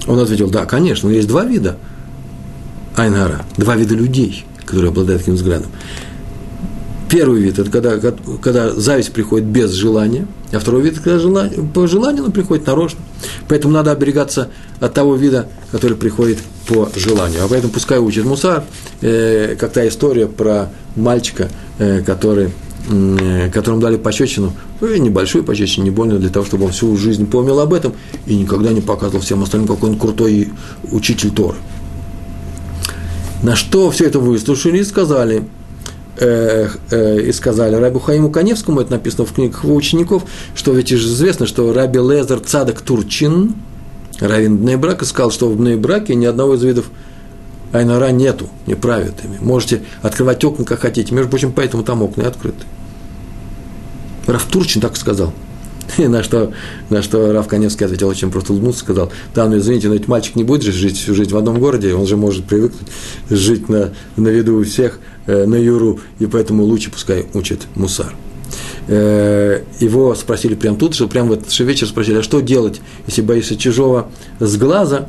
[0.07, 1.77] Он ответил, да, конечно, но есть два вида
[2.97, 5.70] Айнгара, два вида людей, которые обладают таким взглядом.
[7.15, 7.97] Первый вид– это когда,
[8.43, 12.99] когда зависть приходит без желания, а второй вид– когда желание, по желанию, но приходит нарочно.
[13.47, 14.49] Поэтому надо оберегаться
[14.81, 17.45] от того вида, который приходит по желанию.
[17.45, 18.65] А поэтому пускай учит Мусар,
[19.01, 22.51] э, как та история про мальчика, э, который,
[22.91, 27.27] э, которому дали пощечину, ну, небольшую пощечину, не больно, для того, чтобы он всю жизнь
[27.27, 27.93] помнил об этом
[28.27, 30.49] и никогда не показывал всем остальным, какой он крутой
[30.91, 31.59] учитель Торы.
[33.45, 35.45] На что все это выслушали и сказали–
[36.17, 40.93] э, э, и сказали Раби Хаиму Каневскому, это написано в книгах его учеников, что ведь
[40.93, 43.55] известно, что Раби Лезер Цадок Турчин,
[44.21, 46.91] равин Бнейбрака, сказал, что в Бнейбраке ни одного из видов
[47.73, 49.39] Айнара нету, не правят ими.
[49.41, 51.15] Можете открывать окна, как хотите.
[51.15, 52.65] Между прочим, поэтому там окна и открыты.
[54.27, 55.33] Раф Турчин так сказал–
[55.99, 56.53] На что,
[56.91, 60.37] на что Рав Коневский ответил очень просто улыбнулся, сказал, да, ну извините, но ведь мальчик
[60.37, 62.89] не будет же жить жизнь в одном городе, он же может привыкнуть
[63.30, 68.14] жить на, на виду у всех, э, на юру, и поэтому лучше пускай учит мусар.
[68.87, 72.80] Э, его спросили прямо тут же, прямо в этот же вечер спросили, а что делать,
[73.07, 74.11] если боишься чужого
[74.41, 75.09] с глаза,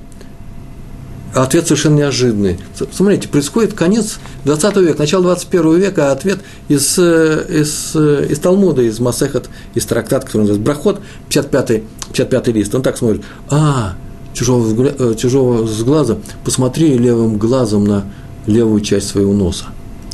[1.43, 2.57] ответ совершенно неожиданный.
[2.91, 8.39] Смотрите, происходит конец 20 века, начало 21 века, а ответ из, э, из, э, из
[8.39, 12.73] Талмуда, из Масехат, из трактата, который называется Брахот, 55, 55 лист.
[12.73, 13.95] Он так смотрит, а,
[14.33, 18.05] чужого, э, чужого с глаза, посмотри левым глазом на
[18.47, 19.65] левую часть своего носа.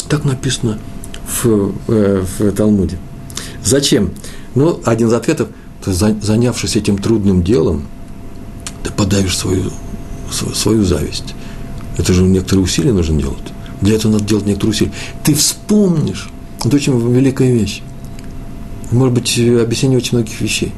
[0.10, 0.80] Так написано
[1.44, 2.98] в, в Талмуде.
[3.64, 4.12] Зачем?
[4.56, 5.50] Ну, один из ответов,
[5.86, 7.86] занявшись этим трудным делом,
[8.84, 9.72] ты подавишь свою
[10.32, 11.36] свою зависть.
[11.98, 13.44] Это же некоторые усилия нужно делать.
[13.82, 14.92] Для этого надо делать некоторые усилия.
[15.24, 16.30] Ты вспомнишь,
[16.64, 17.82] это очень великая вещь.
[18.92, 20.72] Может быть, объяснение очень многих вещей.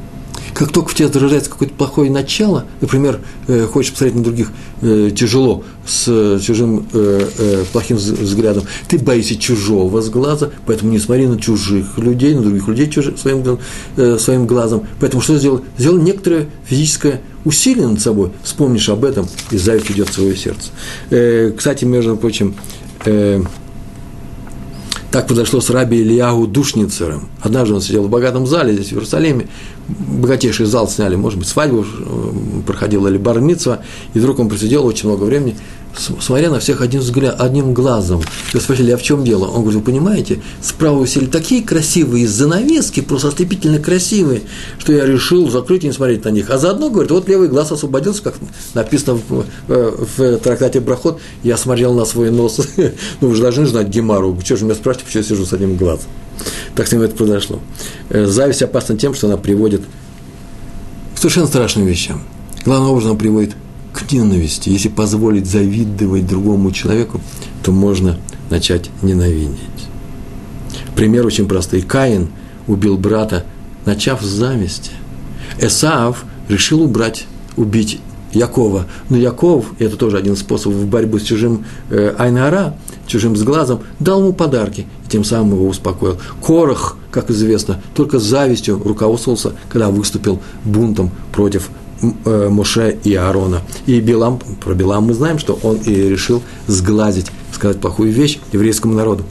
[0.54, 4.52] Как только в тебе зарождается какое-то плохое начало, например, э, хочешь посмотреть на других
[4.82, 10.92] э, тяжело, с э, чужим э, э, плохим взглядом, ты боишься чужого с глаза, поэтому
[10.92, 13.58] не смотри на чужих людей, на других людей чужих, своим,
[13.96, 14.86] э, своим глазом.
[15.00, 15.62] Поэтому что сделал?
[15.76, 20.70] Сделал некоторое физическое усилие над собой, вспомнишь об этом, и зависть идет в свое сердце.
[21.10, 22.54] Э, кстати, между прочим,
[23.04, 23.42] э,
[25.14, 27.28] так произошло с раби Ильяу Душницером.
[27.40, 29.46] Однажды он сидел в богатом зале здесь, в Иерусалиме.
[29.88, 32.32] Богатейший зал сняли, может быть, свадьбу э,
[32.66, 33.80] проходила или бармитсва.
[34.14, 35.56] И вдруг он просидел очень много времени
[35.96, 38.22] смотря на всех одним, взгляд, одним глазом.
[38.52, 39.46] Я спросили, а в чем дело?
[39.46, 44.42] Он говорит, вы понимаете, справа усели такие красивые занавески, просто ослепительно красивые,
[44.78, 46.50] что я решил закрыть и не смотреть на них.
[46.50, 48.34] А заодно, говорит, вот левый глаз освободился, как
[48.74, 52.60] написано в, э, в трактате Брахот, я смотрел на свой нос.
[53.20, 54.36] ну, вы же должны знать Гемару.
[54.44, 56.08] Что же меня спрашиваете, почему я сижу с одним глазом?
[56.74, 57.60] Так с ним это произошло.
[58.10, 59.82] Э, зависть опасна тем, что она приводит
[61.14, 62.22] к совершенно страшным вещам.
[62.64, 63.54] Главным образом она приводит
[63.92, 64.70] к ненависти.
[64.70, 67.20] Если позволить завидовать другому человеку,
[67.62, 68.18] то можно
[68.50, 69.58] начать ненавидеть.
[70.96, 71.82] Пример очень простой.
[71.82, 72.28] Каин
[72.66, 73.44] убил брата,
[73.84, 74.90] начав с зависти.
[75.60, 77.26] Эсав решил убрать,
[77.56, 78.00] убить
[78.32, 78.86] Якова.
[79.08, 82.76] Но Яков, это тоже один способ в борьбу с чужим э, Айнара,
[83.06, 86.18] чужим сглазом, дал ему подарки, и тем самым его успокоил.
[86.40, 91.70] Корох, как известно, только с завистью руководствовался, когда выступил бунтом против
[92.24, 93.62] Э, Моше и Аарона.
[93.86, 98.94] И Билам, про Билам мы знаем, что он и решил сглазить, сказать плохую вещь еврейскому
[98.94, 99.24] народу.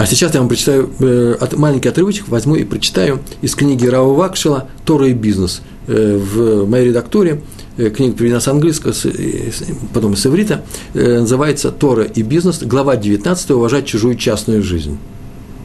[0.00, 4.66] А сейчас я вам прочитаю э, маленький отрывочек, возьму и прочитаю из книги Рава Вакшела
[4.86, 5.60] «Тора и бизнес».
[5.88, 7.42] Э, в моей редактуре
[7.76, 9.50] э, книга переведена с английского, с, э,
[9.92, 14.96] потом с иврита, э, называется «Тора и бизнес», глава 19 «Уважать чужую частную жизнь».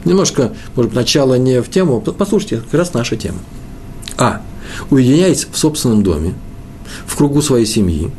[0.04, 3.38] Немножко, может быть, начало не в тему, послушайте, как раз наша тема.
[4.18, 4.42] А.
[4.90, 6.34] Уединяясь в собственном доме,
[7.06, 8.10] в кругу своей семьи,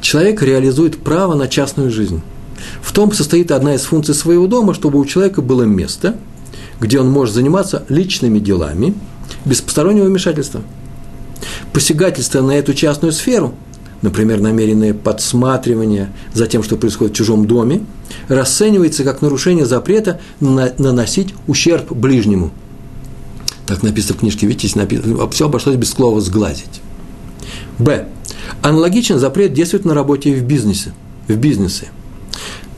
[0.00, 2.22] человек реализует право на частную жизнь.
[2.82, 6.16] В том состоит одна из функций своего дома, чтобы у человека было место,
[6.80, 8.94] где он может заниматься личными делами
[9.44, 10.62] без постороннего вмешательства.
[11.72, 13.54] Посягательство на эту частную сферу,
[14.02, 17.84] например, намеренное подсматривание за тем, что происходит в чужом доме,
[18.28, 22.50] расценивается как нарушение запрета наносить ущерб ближнему–
[23.68, 26.80] так написано в книжке, видите, написано, все обошлось без слова «сглазить».
[27.78, 28.08] Б.
[28.62, 30.94] Аналогично запрет действует на работе и в бизнесе.
[31.28, 31.88] В бизнесе.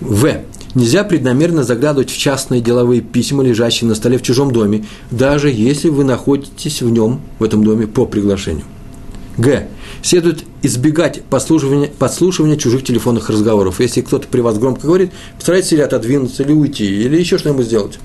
[0.01, 0.41] В.
[0.75, 5.89] Нельзя преднамеренно заглядывать в частные деловые письма, лежащие на столе в чужом доме, даже если
[5.89, 8.65] вы находитесь в нем, в этом доме, по приглашению.
[9.37, 9.69] Г.
[10.03, 13.81] Следует избегать подслушивания, подслушивания чужих телефонных разговоров.
[13.81, 17.99] Если кто-то при вас громко говорит, постарайтесь или отодвинуться, или уйти, или еще что-нибудь сделать.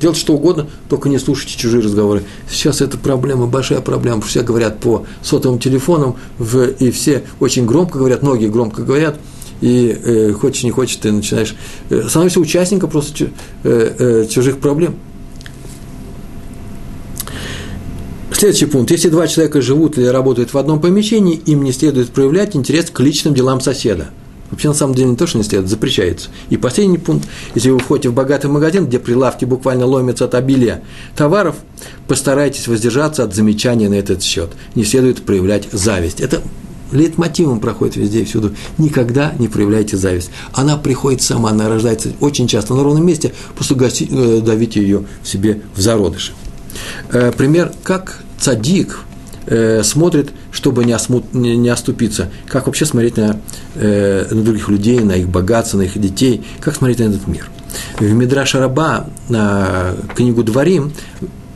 [0.00, 2.22] Делать что угодно, только не слушайте чужие разговоры.
[2.50, 4.20] Сейчас это проблема, большая проблема.
[4.22, 9.18] Все говорят по сотовым телефонам, в, и все очень громко говорят, многие громко говорят,
[9.60, 11.54] и э, хочешь не хочешь, ты начинаешь
[11.90, 13.26] э, становишься участником просто чу,
[13.64, 14.96] э, э, чужих проблем.
[18.32, 18.90] Следующий пункт.
[18.90, 23.00] Если два человека живут или работают в одном помещении, им не следует проявлять интерес к
[23.00, 24.10] личным делам соседа–
[24.50, 26.30] Вообще, на самом деле, не то, что не следует, запрещается.
[26.50, 27.28] И последний пункт.
[27.54, 30.82] Если вы входите в богатый магазин, где прилавки буквально ломятся от обилия
[31.16, 31.56] товаров,
[32.06, 34.50] постарайтесь воздержаться от замечания на этот счет.
[34.74, 36.20] Не следует проявлять зависть.
[36.20, 36.42] Это
[36.92, 38.54] лейтмотивом проходит везде и всюду.
[38.78, 40.30] Никогда не проявляйте зависть.
[40.52, 45.04] Она приходит сама, она рождается очень часто на ровном месте, просто гаси, э, давите ее
[45.22, 46.32] в себе в зародыше.
[47.10, 49.00] Э, пример, как цадик
[49.46, 52.30] э, смотрит, чтобы не, осмут, не, не оступиться.
[52.46, 53.40] Как вообще смотреть на,
[53.74, 57.50] на других людей, на их богатство, на их детей, как смотреть на этот мир.
[57.98, 60.92] В Мидраш Раба, на книгу Дворим,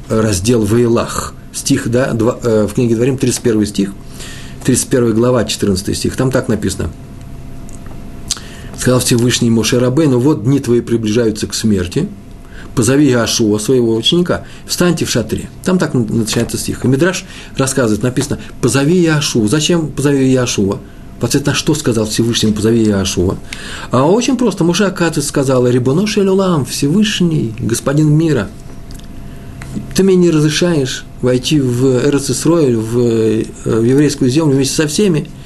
[0.08, 3.92] раздел Вейлах, стих, да, два, в книге Дворим, 31 стих,
[4.64, 6.90] 31 глава, 14 стих, там так написано.
[8.78, 12.08] Сказал Всевышний Моше Рабейну, вот дни твои приближаются к смерти–
[12.74, 15.48] позови Иошуа, своего ученика, встаньте в шатре.
[15.64, 16.84] Там так начинается стих.
[16.84, 17.24] И Мидраш
[17.56, 19.48] рассказывает, написано, позови Иошуа.
[19.48, 20.78] Зачем позови Иошуа?
[21.20, 23.36] В ответ на что сказал Всевышний, позови Иошуа?
[23.90, 28.48] А очень просто, Муше Акацис сказал, Рибоно Шелюлам, Всевышний, Господин мира,
[29.94, 35.28] ты мне не разрешаешь войти в Эрцисройль, в, э, в еврейскую землю вместе со всеми–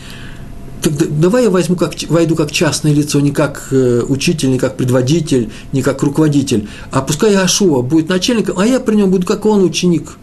[0.84, 4.76] так давай я возьму как, войду как частное лицо, не как э, учитель, не как
[4.76, 9.46] предводитель, не как руководитель, а пускай Ашуа будет начальником, а я при нем буду как
[9.46, 10.16] он ученик,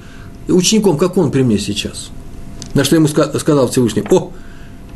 [0.48, 2.10] учеником, как он при мне сейчас.
[2.76, 4.32] На что ему сказал Всевышний, о,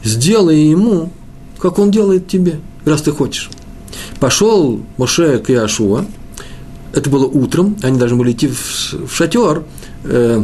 [0.04, 1.10] сделай ему,
[1.58, 3.50] как он делает тебе, раз ты хочешь.
[4.20, 6.06] Пошел Моше к Иошуа,
[6.96, 9.64] это было утром, они должны были идти в, в шатер,
[10.06, 10.44] э,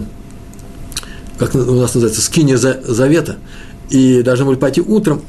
[1.38, 3.38] как у нас называется, скиния завета,
[3.90, 5.22] и должны были пойти утром,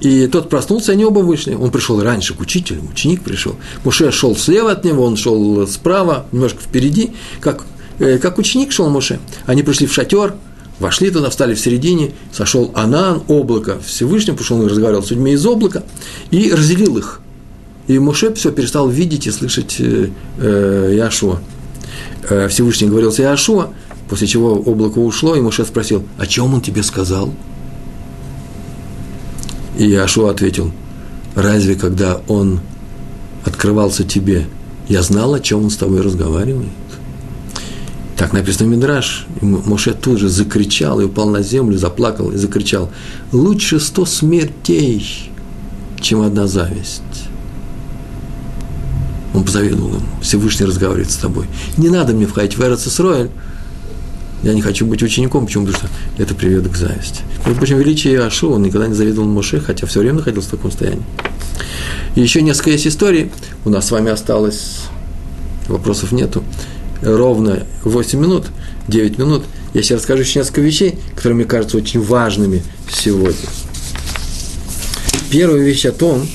[0.00, 1.54] и тот проснулся, они оба вышли.
[1.54, 3.56] Он пришел раньше к учителю, ученик пришел.
[3.84, 7.64] Муше шел слева от него, он шел справа, немножко впереди, как,
[7.98, 9.18] э, как ученик шел Муше.
[9.46, 10.34] Они пришли в шатер,
[10.78, 15.32] вошли туда, встали в середине, сошел Анан, облако Всевышнего, потому что он разговаривал с людьми
[15.32, 15.82] из облака,
[16.30, 17.20] и разделил их.
[17.86, 21.38] И Муше все перестал видеть и слышать э, э, Яшуа.
[22.28, 23.68] Э, Всевышний говорил с Яшуа,
[24.08, 27.32] после чего облако ушло, и Муше спросил, о чем он тебе сказал?
[29.78, 30.72] И Яшуа ответил,
[31.36, 32.60] разве когда он
[33.44, 34.46] открывался тебе,
[34.88, 36.68] я знал, о чем он с тобой разговаривает?
[38.16, 39.26] Так написано в Мидраш.
[39.42, 42.90] Моше тут же закричал и упал на землю, заплакал и закричал.
[43.30, 45.30] Лучше сто смертей,
[46.00, 47.02] чем одна зависть.
[49.36, 50.00] Он позавидовал ему.
[50.22, 51.46] Всевышний разговаривает с тобой.
[51.76, 53.28] Не надо мне входить в Эрцисроэль.
[54.42, 55.44] Я не хочу быть учеником.
[55.44, 55.66] Почему?
[55.66, 57.20] Потому что это приведет к зависти.
[57.44, 60.70] Между прочим, величие Ашу, он никогда не завидовал Моше, хотя все время находился в таком
[60.70, 61.02] состоянии.
[62.14, 63.30] И еще несколько есть историй.
[63.66, 64.84] У нас с вами осталось,
[65.68, 66.42] вопросов нету,
[67.02, 68.46] ровно 8 минут,
[68.88, 69.44] 9 минут.
[69.74, 73.36] Я сейчас расскажу еще несколько вещей, которые мне кажутся очень важными сегодня.
[75.28, 76.26] Первая вещь о том,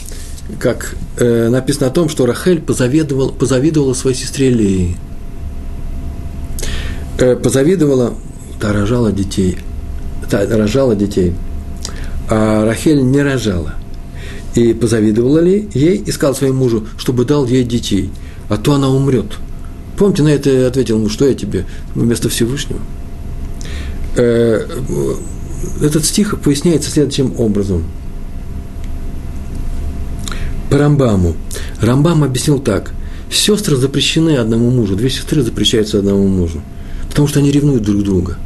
[0.59, 4.97] как э, написано о том, что Рахель позавидовала, позавидовала своей сестре Лии.
[7.19, 8.13] Э, позавидовала,
[8.59, 9.57] та рожала детей,
[10.29, 11.33] та рожала детей,
[12.29, 13.75] а Рахель не рожала.
[14.55, 18.09] И позавидовала ли ей и сказала своему мужу, чтобы дал ей детей,
[18.49, 19.37] а то она умрет.
[19.97, 22.79] Помните, на это ответил ему, что я тебе вместо Всевышнего.
[24.15, 24.65] Э,
[25.81, 27.83] этот стих поясняется следующим образом–
[30.71, 31.35] по Рамбаму.
[31.81, 32.93] Рамбам объяснил так.
[33.29, 36.61] Сестры запрещены одному мужу, две сестры запрещаются одному мужу,
[37.09, 38.37] потому что они ревнуют друг друга.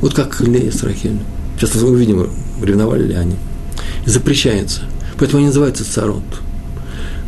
[0.00, 1.18] Вот как Лея с Рахель.
[1.56, 2.30] Сейчас мы увидим,
[2.62, 3.34] ревновали ли они.
[4.06, 4.82] запрещается.
[5.18, 6.22] Поэтому они называются царот.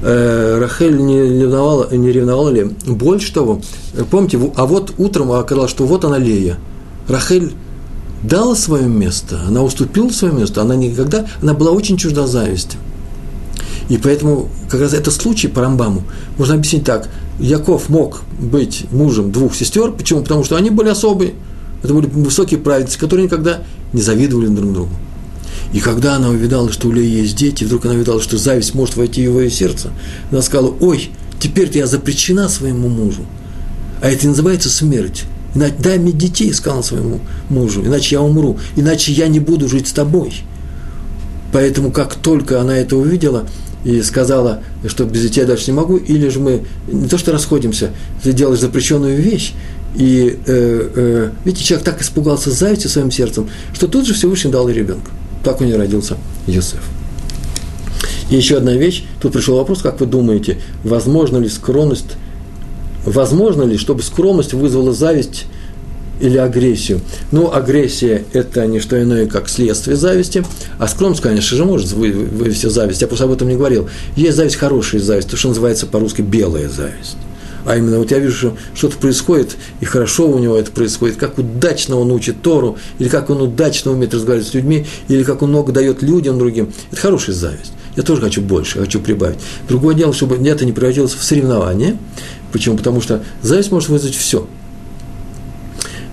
[0.02, 2.64] Э, Рахель не ревновала, не ревновала ли?
[2.86, 3.60] Больше того,
[4.10, 6.58] помните, а вот утром оказалось, что вот она Лея.
[7.08, 7.54] Рахель
[8.22, 12.76] дала свое место, она уступила свое место, она никогда, она была очень чужда зависти.
[13.88, 16.02] И поэтому как раз это случай по Рамбаму
[16.38, 17.08] можно объяснить так.
[17.38, 19.92] Яков мог быть мужем двух сестер.
[19.92, 20.22] Почему?
[20.22, 21.34] Потому что они были особые.
[21.82, 23.62] Это были высокие праведницы, которые никогда
[23.92, 24.90] не завидовали друг другу.
[25.72, 28.96] И когда она увидала, что у Леи есть дети, вдруг она увидала, что зависть может
[28.96, 29.90] войти в ее сердце,
[30.30, 33.26] она сказала, ой, теперь-то я запрещена своему мужу.
[34.00, 35.24] А это называется смерть.
[35.54, 39.92] Дай мне детей, сказал своему мужу, иначе я умру, иначе я не буду жить с
[39.92, 40.42] тобой.
[41.52, 43.46] Поэтому, как только она это увидела,
[43.86, 47.30] и сказала, что без детей я дальше не могу, или же мы не то что
[47.30, 49.52] расходимся, ты делаешь запрещенную вещь,
[49.94, 54.68] и э, э, видите, человек так испугался зависти своим сердцем, что тут же Всевышний дал
[54.68, 55.12] ребенка.
[55.44, 56.16] Так у нее родился
[56.48, 56.82] Йосеф.
[58.28, 62.16] И еще одна вещь, тут пришел вопрос, как вы думаете, возможно ли скромность,
[63.04, 65.44] возможно ли, чтобы скромность вызвала зависть
[66.20, 67.00] или агрессию.
[67.32, 70.44] Ну, агрессия– это не что иное, как следствие зависти,
[70.78, 73.02] а скромность, конечно же, может вывести зависть.
[73.02, 73.88] Я просто об этом не говорил.
[74.16, 77.16] Есть зависть хорошая зависть, то, что называется по-русски белая зависть.
[77.64, 81.36] А именно, вот я вижу, что что-то происходит, и хорошо у него это происходит, как
[81.36, 85.48] удачно он учит Тору, или как он удачно умеет разговаривать с людьми, или как он
[85.48, 86.72] много дает людям другим.
[86.92, 87.72] Это хорошая зависть.
[87.96, 89.38] Я тоже хочу больше, хочу прибавить.
[89.68, 91.96] Другое дело, чтобы это не превратилось в соревнование.
[92.52, 92.76] Почему?
[92.76, 94.46] Потому что зависть может вызвать все–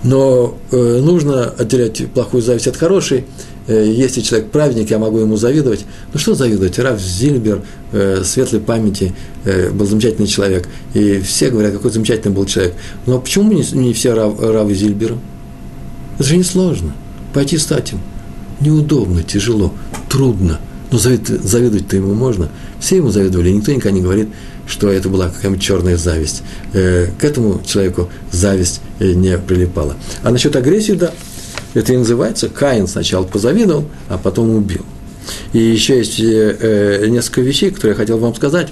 [0.04, 3.24] но э, нужно отделять плохую зависть от хорошей.
[3.66, 5.86] Э, если человек праведник, я могу ему завидовать.
[6.12, 6.78] Ну что завидовать?
[6.78, 10.68] Раф Зильбер, э, светлой памяти, э, был замечательный человек.
[10.92, 12.74] И все говорят, какой замечательный был человек.
[13.06, 15.16] Но почему не, не все рав, равы Зильбера?
[16.18, 16.94] Это же несложно.
[17.32, 18.00] Пойти стать им.
[18.60, 19.72] Неудобно, тяжело,
[20.08, 20.60] трудно.
[20.94, 22.48] Но завидовать-то ему можно.
[22.78, 24.28] Все ему завидовали, никто никогда не говорит,
[24.68, 26.44] что это была какая-нибудь черная зависть.
[26.72, 29.96] Э, к этому человеку зависть э, не прилипала.
[30.22, 31.10] А насчет агрессии, да,
[31.74, 34.82] это и называется, Каин сначала позавидовал, а потом убил.
[35.52, 38.68] И еще есть э, несколько вещей, которые я хотел вам сказать.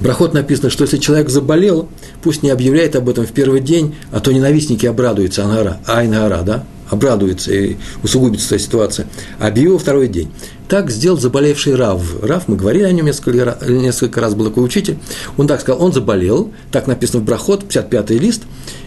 [0.00, 1.90] Брахот написано, что если человек заболел,
[2.22, 6.64] пусть не объявляет об этом в первый день, а то ненавистники обрадуются, Ангара, Айнгара, да,
[6.90, 9.06] обрадуется и усугубится ситуация.
[9.38, 10.30] Объявил второй день.
[10.68, 12.00] Так сделал заболевший Рав.
[12.22, 14.98] Рав, мы говорили о нем несколько, несколько раз, был такой учитель.
[15.36, 18.42] Он так сказал, он заболел, так написано в Брахот, 55-й лист,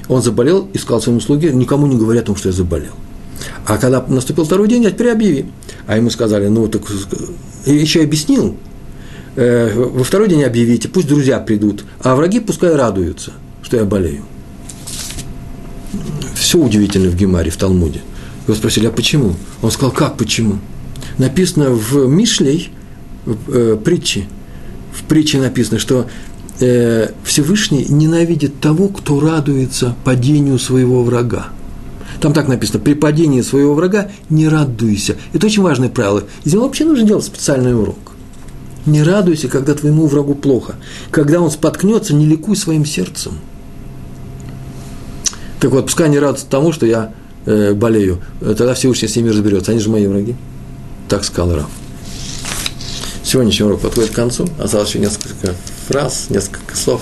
[0.08, 2.94] он заболел и сказал своему слуге, никому не говоря о том, что я заболел.
[3.66, 5.46] А когда наступил второй день, а теперь объяви.
[5.88, 6.82] А ему сказали, ну, так
[7.66, 8.56] еще объяснил,
[9.36, 14.24] э, во второй день объявите, пусть друзья придут, а враги пускай радуются, что я болею.
[16.36, 18.02] Все удивительно в Гемаре, в Талмуде.
[18.48, 19.36] Его спросили, а почему?
[19.62, 20.60] Он сказал, как почему?
[21.18, 22.72] Написано в Мишлей,
[23.26, 24.26] в э, притче,
[24.94, 26.08] в притче написано, что
[26.60, 31.48] э, Всевышний ненавидит того, кто радуется падению своего врага.
[32.20, 35.18] Там так написано, при падении своего врага не радуйся.
[35.34, 36.24] Это очень важное правило.
[36.46, 37.98] Него вообще нужно делать специальный урок.
[38.86, 40.76] Не радуйся, когда твоему врагу плохо.
[41.12, 43.34] Когда он споткнется, не ликуй своим сердцем.
[45.64, 47.14] Так вот, пускай не радуются тому, что я
[47.46, 48.20] э, болею.
[48.42, 49.72] Тогда Всевышний с ними разберется.
[49.72, 50.36] Они же мои враги.
[51.08, 51.70] Так сказал Раф.
[53.24, 54.46] Сегодняшний урок подходит к концу.
[54.60, 55.56] Осталось еще несколько
[55.88, 57.02] фраз, несколько слов.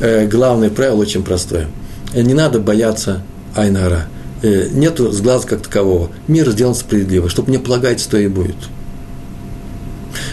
[0.00, 1.68] Э, главное правило очень простое.
[2.12, 3.22] Э, не надо бояться
[3.54, 4.08] Айнара.
[4.42, 6.10] Э, нету с глаз как такового.
[6.26, 7.28] Мир сделан справедливо.
[7.28, 8.56] Чтобы мне полагается, то и будет.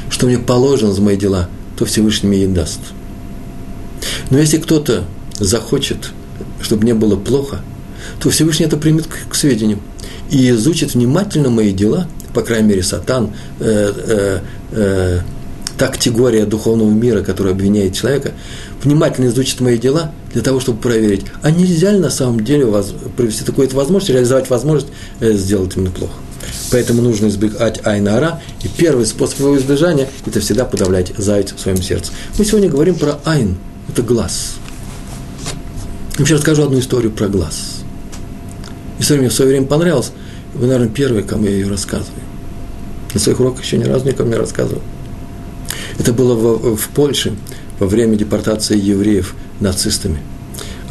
[0.10, 1.48] Что мне положено за мои дела,
[1.78, 2.80] то Всевышний мне и даст.
[4.32, 5.04] Но если кто-то
[5.40, 6.12] захочет,
[6.62, 7.62] чтобы мне было плохо,
[8.22, 9.80] то Всевышний это примет к, к сведению
[10.30, 14.40] и изучит внимательно мои дела, по крайней мере, сатан, э, э,
[14.72, 15.20] э,
[15.78, 18.32] та категория духовного мира, которая обвиняет человека,
[18.84, 22.94] внимательно изучит мои дела для того, чтобы проверить, а нельзя ли на самом деле вас
[23.18, 26.14] провести такую возможность, реализовать возможность э, сделать именно плохо.
[26.72, 28.42] Поэтому нужно избегать айнара.
[28.64, 32.12] И первый способ его избежания– это всегда подавлять зайца в своем сердце.
[32.38, 33.58] Мы сегодня говорим про айн.
[33.90, 34.56] Это глаз.
[36.18, 37.84] Сейчас расскажу одну историю про глаз.
[39.00, 40.12] История мне в свое время понравилась.
[40.54, 42.22] Вы, наверное, первый, кому я ее рассказываю.
[43.14, 44.82] На своих уроках еще ни разу никому не рассказывал.
[45.98, 47.36] Это было в, в Польше
[47.80, 50.20] во время депортации евреев нацистами–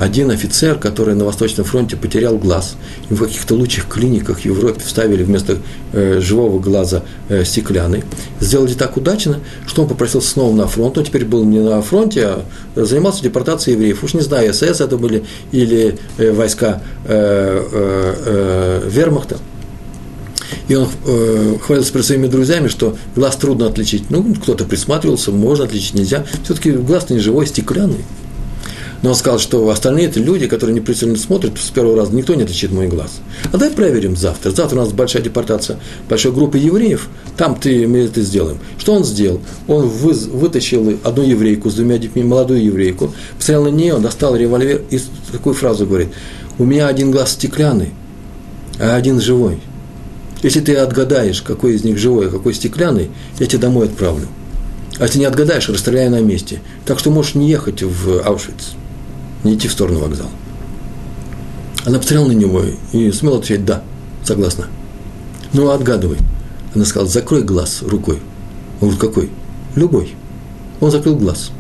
[0.01, 2.77] один офицер, который на Восточном фронте потерял глаз,
[3.11, 5.59] и в каких-то лучших клиниках в Европе вставили вместо
[5.93, 8.03] э, живого глаза э, стеклянный,
[8.41, 12.25] сделали так удачно, что он попросился снова на фронт, он теперь был не на фронте,
[12.25, 12.45] а
[12.75, 14.03] занимался депортацией евреев.
[14.03, 15.23] Уж не знаю, СС это были
[15.53, 19.37] или э, войска э, э, э, вермахта.
[20.69, 24.05] И он э, хвалился перед своими друзьями, что глаз трудно отличить.
[24.09, 26.25] Ну, кто-то присматривался, можно отличить, нельзя.
[26.43, 28.03] Все-таки глаз не живой, стеклянный.
[29.03, 32.43] Но он сказал, что остальные это люди, которые неприцельно смотрят с первого раза, никто не
[32.43, 33.21] отличит мой глаз.
[33.51, 34.51] А давай проверим завтра.
[34.51, 35.79] Завтра у нас большая депортация
[36.09, 37.09] большой группы евреев.
[37.37, 38.59] Там ты, мы это сделаем.
[38.79, 39.41] Что он сделал?
[39.69, 44.83] Он вы, вытащил одну еврейку с двумя детьми, молодую еврейку, посмотрел на нее, достал револьвер
[44.91, 45.01] и
[45.33, 46.09] такую фразу говорит.
[46.59, 47.91] У меня один глаз стеклянный,
[48.79, 49.61] а один живой.
[50.43, 54.29] Если ты отгадаешь, какой из них живой, а какой стеклянный, я тебя домой отправлю.
[54.99, 56.61] А если не отгадаешь, расстреляю на месте.
[56.85, 58.75] Так что можешь не ехать в Аушвиц
[59.45, 60.31] не идти в сторону вокзала.
[61.87, 62.63] Она посмотрела на него
[62.93, 63.83] и смело отвечать «да»,
[64.25, 64.67] согласна.
[65.53, 66.19] Ну, отгадывай.
[66.75, 68.21] Она сказала, закрой глаз рукой.
[68.81, 69.31] Он говорит, какой?
[69.75, 70.15] Любой.
[70.81, 71.51] Он закрыл глаз.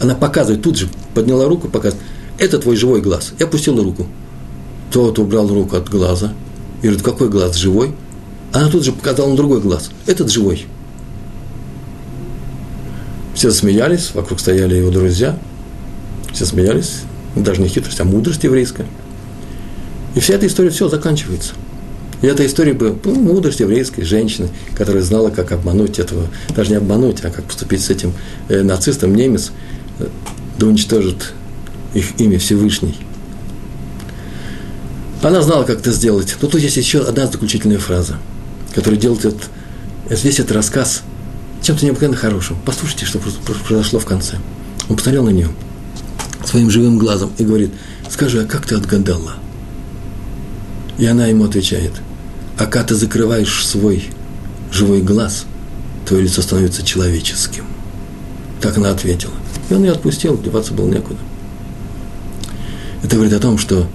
[0.00, 2.04] Она показывает, тут же подняла руку, показывает,
[2.38, 3.32] это твой живой глаз.
[3.38, 4.06] И опустила руку.
[4.90, 6.32] Тот убрал руку от глаза.
[6.82, 7.94] И говорит, какой глаз живой?
[8.52, 9.90] Она тут же показала на другой глаз.
[10.06, 10.66] Этот живой.
[13.34, 15.36] Все засмеялись, вокруг стояли его друзья.
[16.32, 17.00] Все смеялись,
[17.42, 18.86] даже не хитрость, а мудрость еврейская.
[20.14, 21.54] И вся эта история все заканчивается.
[22.22, 26.76] И эта история бы ну, мудрость еврейской женщины, которая знала, как обмануть этого, даже не
[26.76, 28.12] обмануть, а как поступить с этим
[28.48, 29.52] э, нацистом, немец,
[29.98, 30.06] э,
[30.58, 31.34] да уничтожит
[31.92, 32.96] их имя Всевышний.
[35.22, 36.36] Она знала, как это сделать.
[36.40, 38.16] Но тут есть еще одна заключительная фраза,
[38.74, 39.42] которая делает этот,
[40.08, 41.02] весь этот рассказ
[41.62, 42.56] чем-то необыкновенно хорошим.
[42.64, 43.20] Послушайте, что
[43.66, 44.36] произошло в конце.
[44.88, 45.48] Он посмотрел на нее–
[46.48, 47.70] своим живым глазом и говорит,
[48.10, 49.34] скажи, а как ты отгадала?
[50.98, 51.92] И она ему отвечает,
[52.58, 54.10] а когда ты закрываешь свой
[54.72, 55.46] живой глаз,
[56.06, 57.64] твое лицо становится человеческим.
[58.60, 59.32] Так она ответила.
[59.68, 61.18] И он ее отпустил, деваться было некуда.
[63.02, 63.86] Это говорит о том, что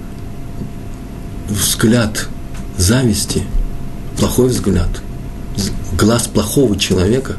[1.48, 2.28] взгляд
[2.76, 3.42] зависти,
[4.18, 4.88] плохой взгляд,
[5.98, 7.36] глаз плохого человека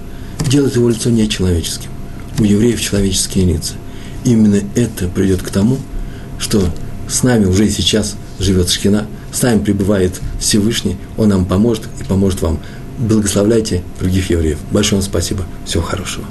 [0.49, 1.89] делает его лицо нечеловеческим.
[2.39, 3.74] У евреев человеческие лица
[4.24, 5.78] именно это приведет к тому,
[6.39, 6.63] что
[7.07, 12.41] с нами уже сейчас живет Шхина, с нами пребывает Всевышний, Он нам поможет и поможет
[12.41, 12.59] вам.
[12.97, 14.59] Благословляйте других евреев.
[14.72, 15.45] Большое вам спасибо.
[15.65, 16.26] Всего хорошего.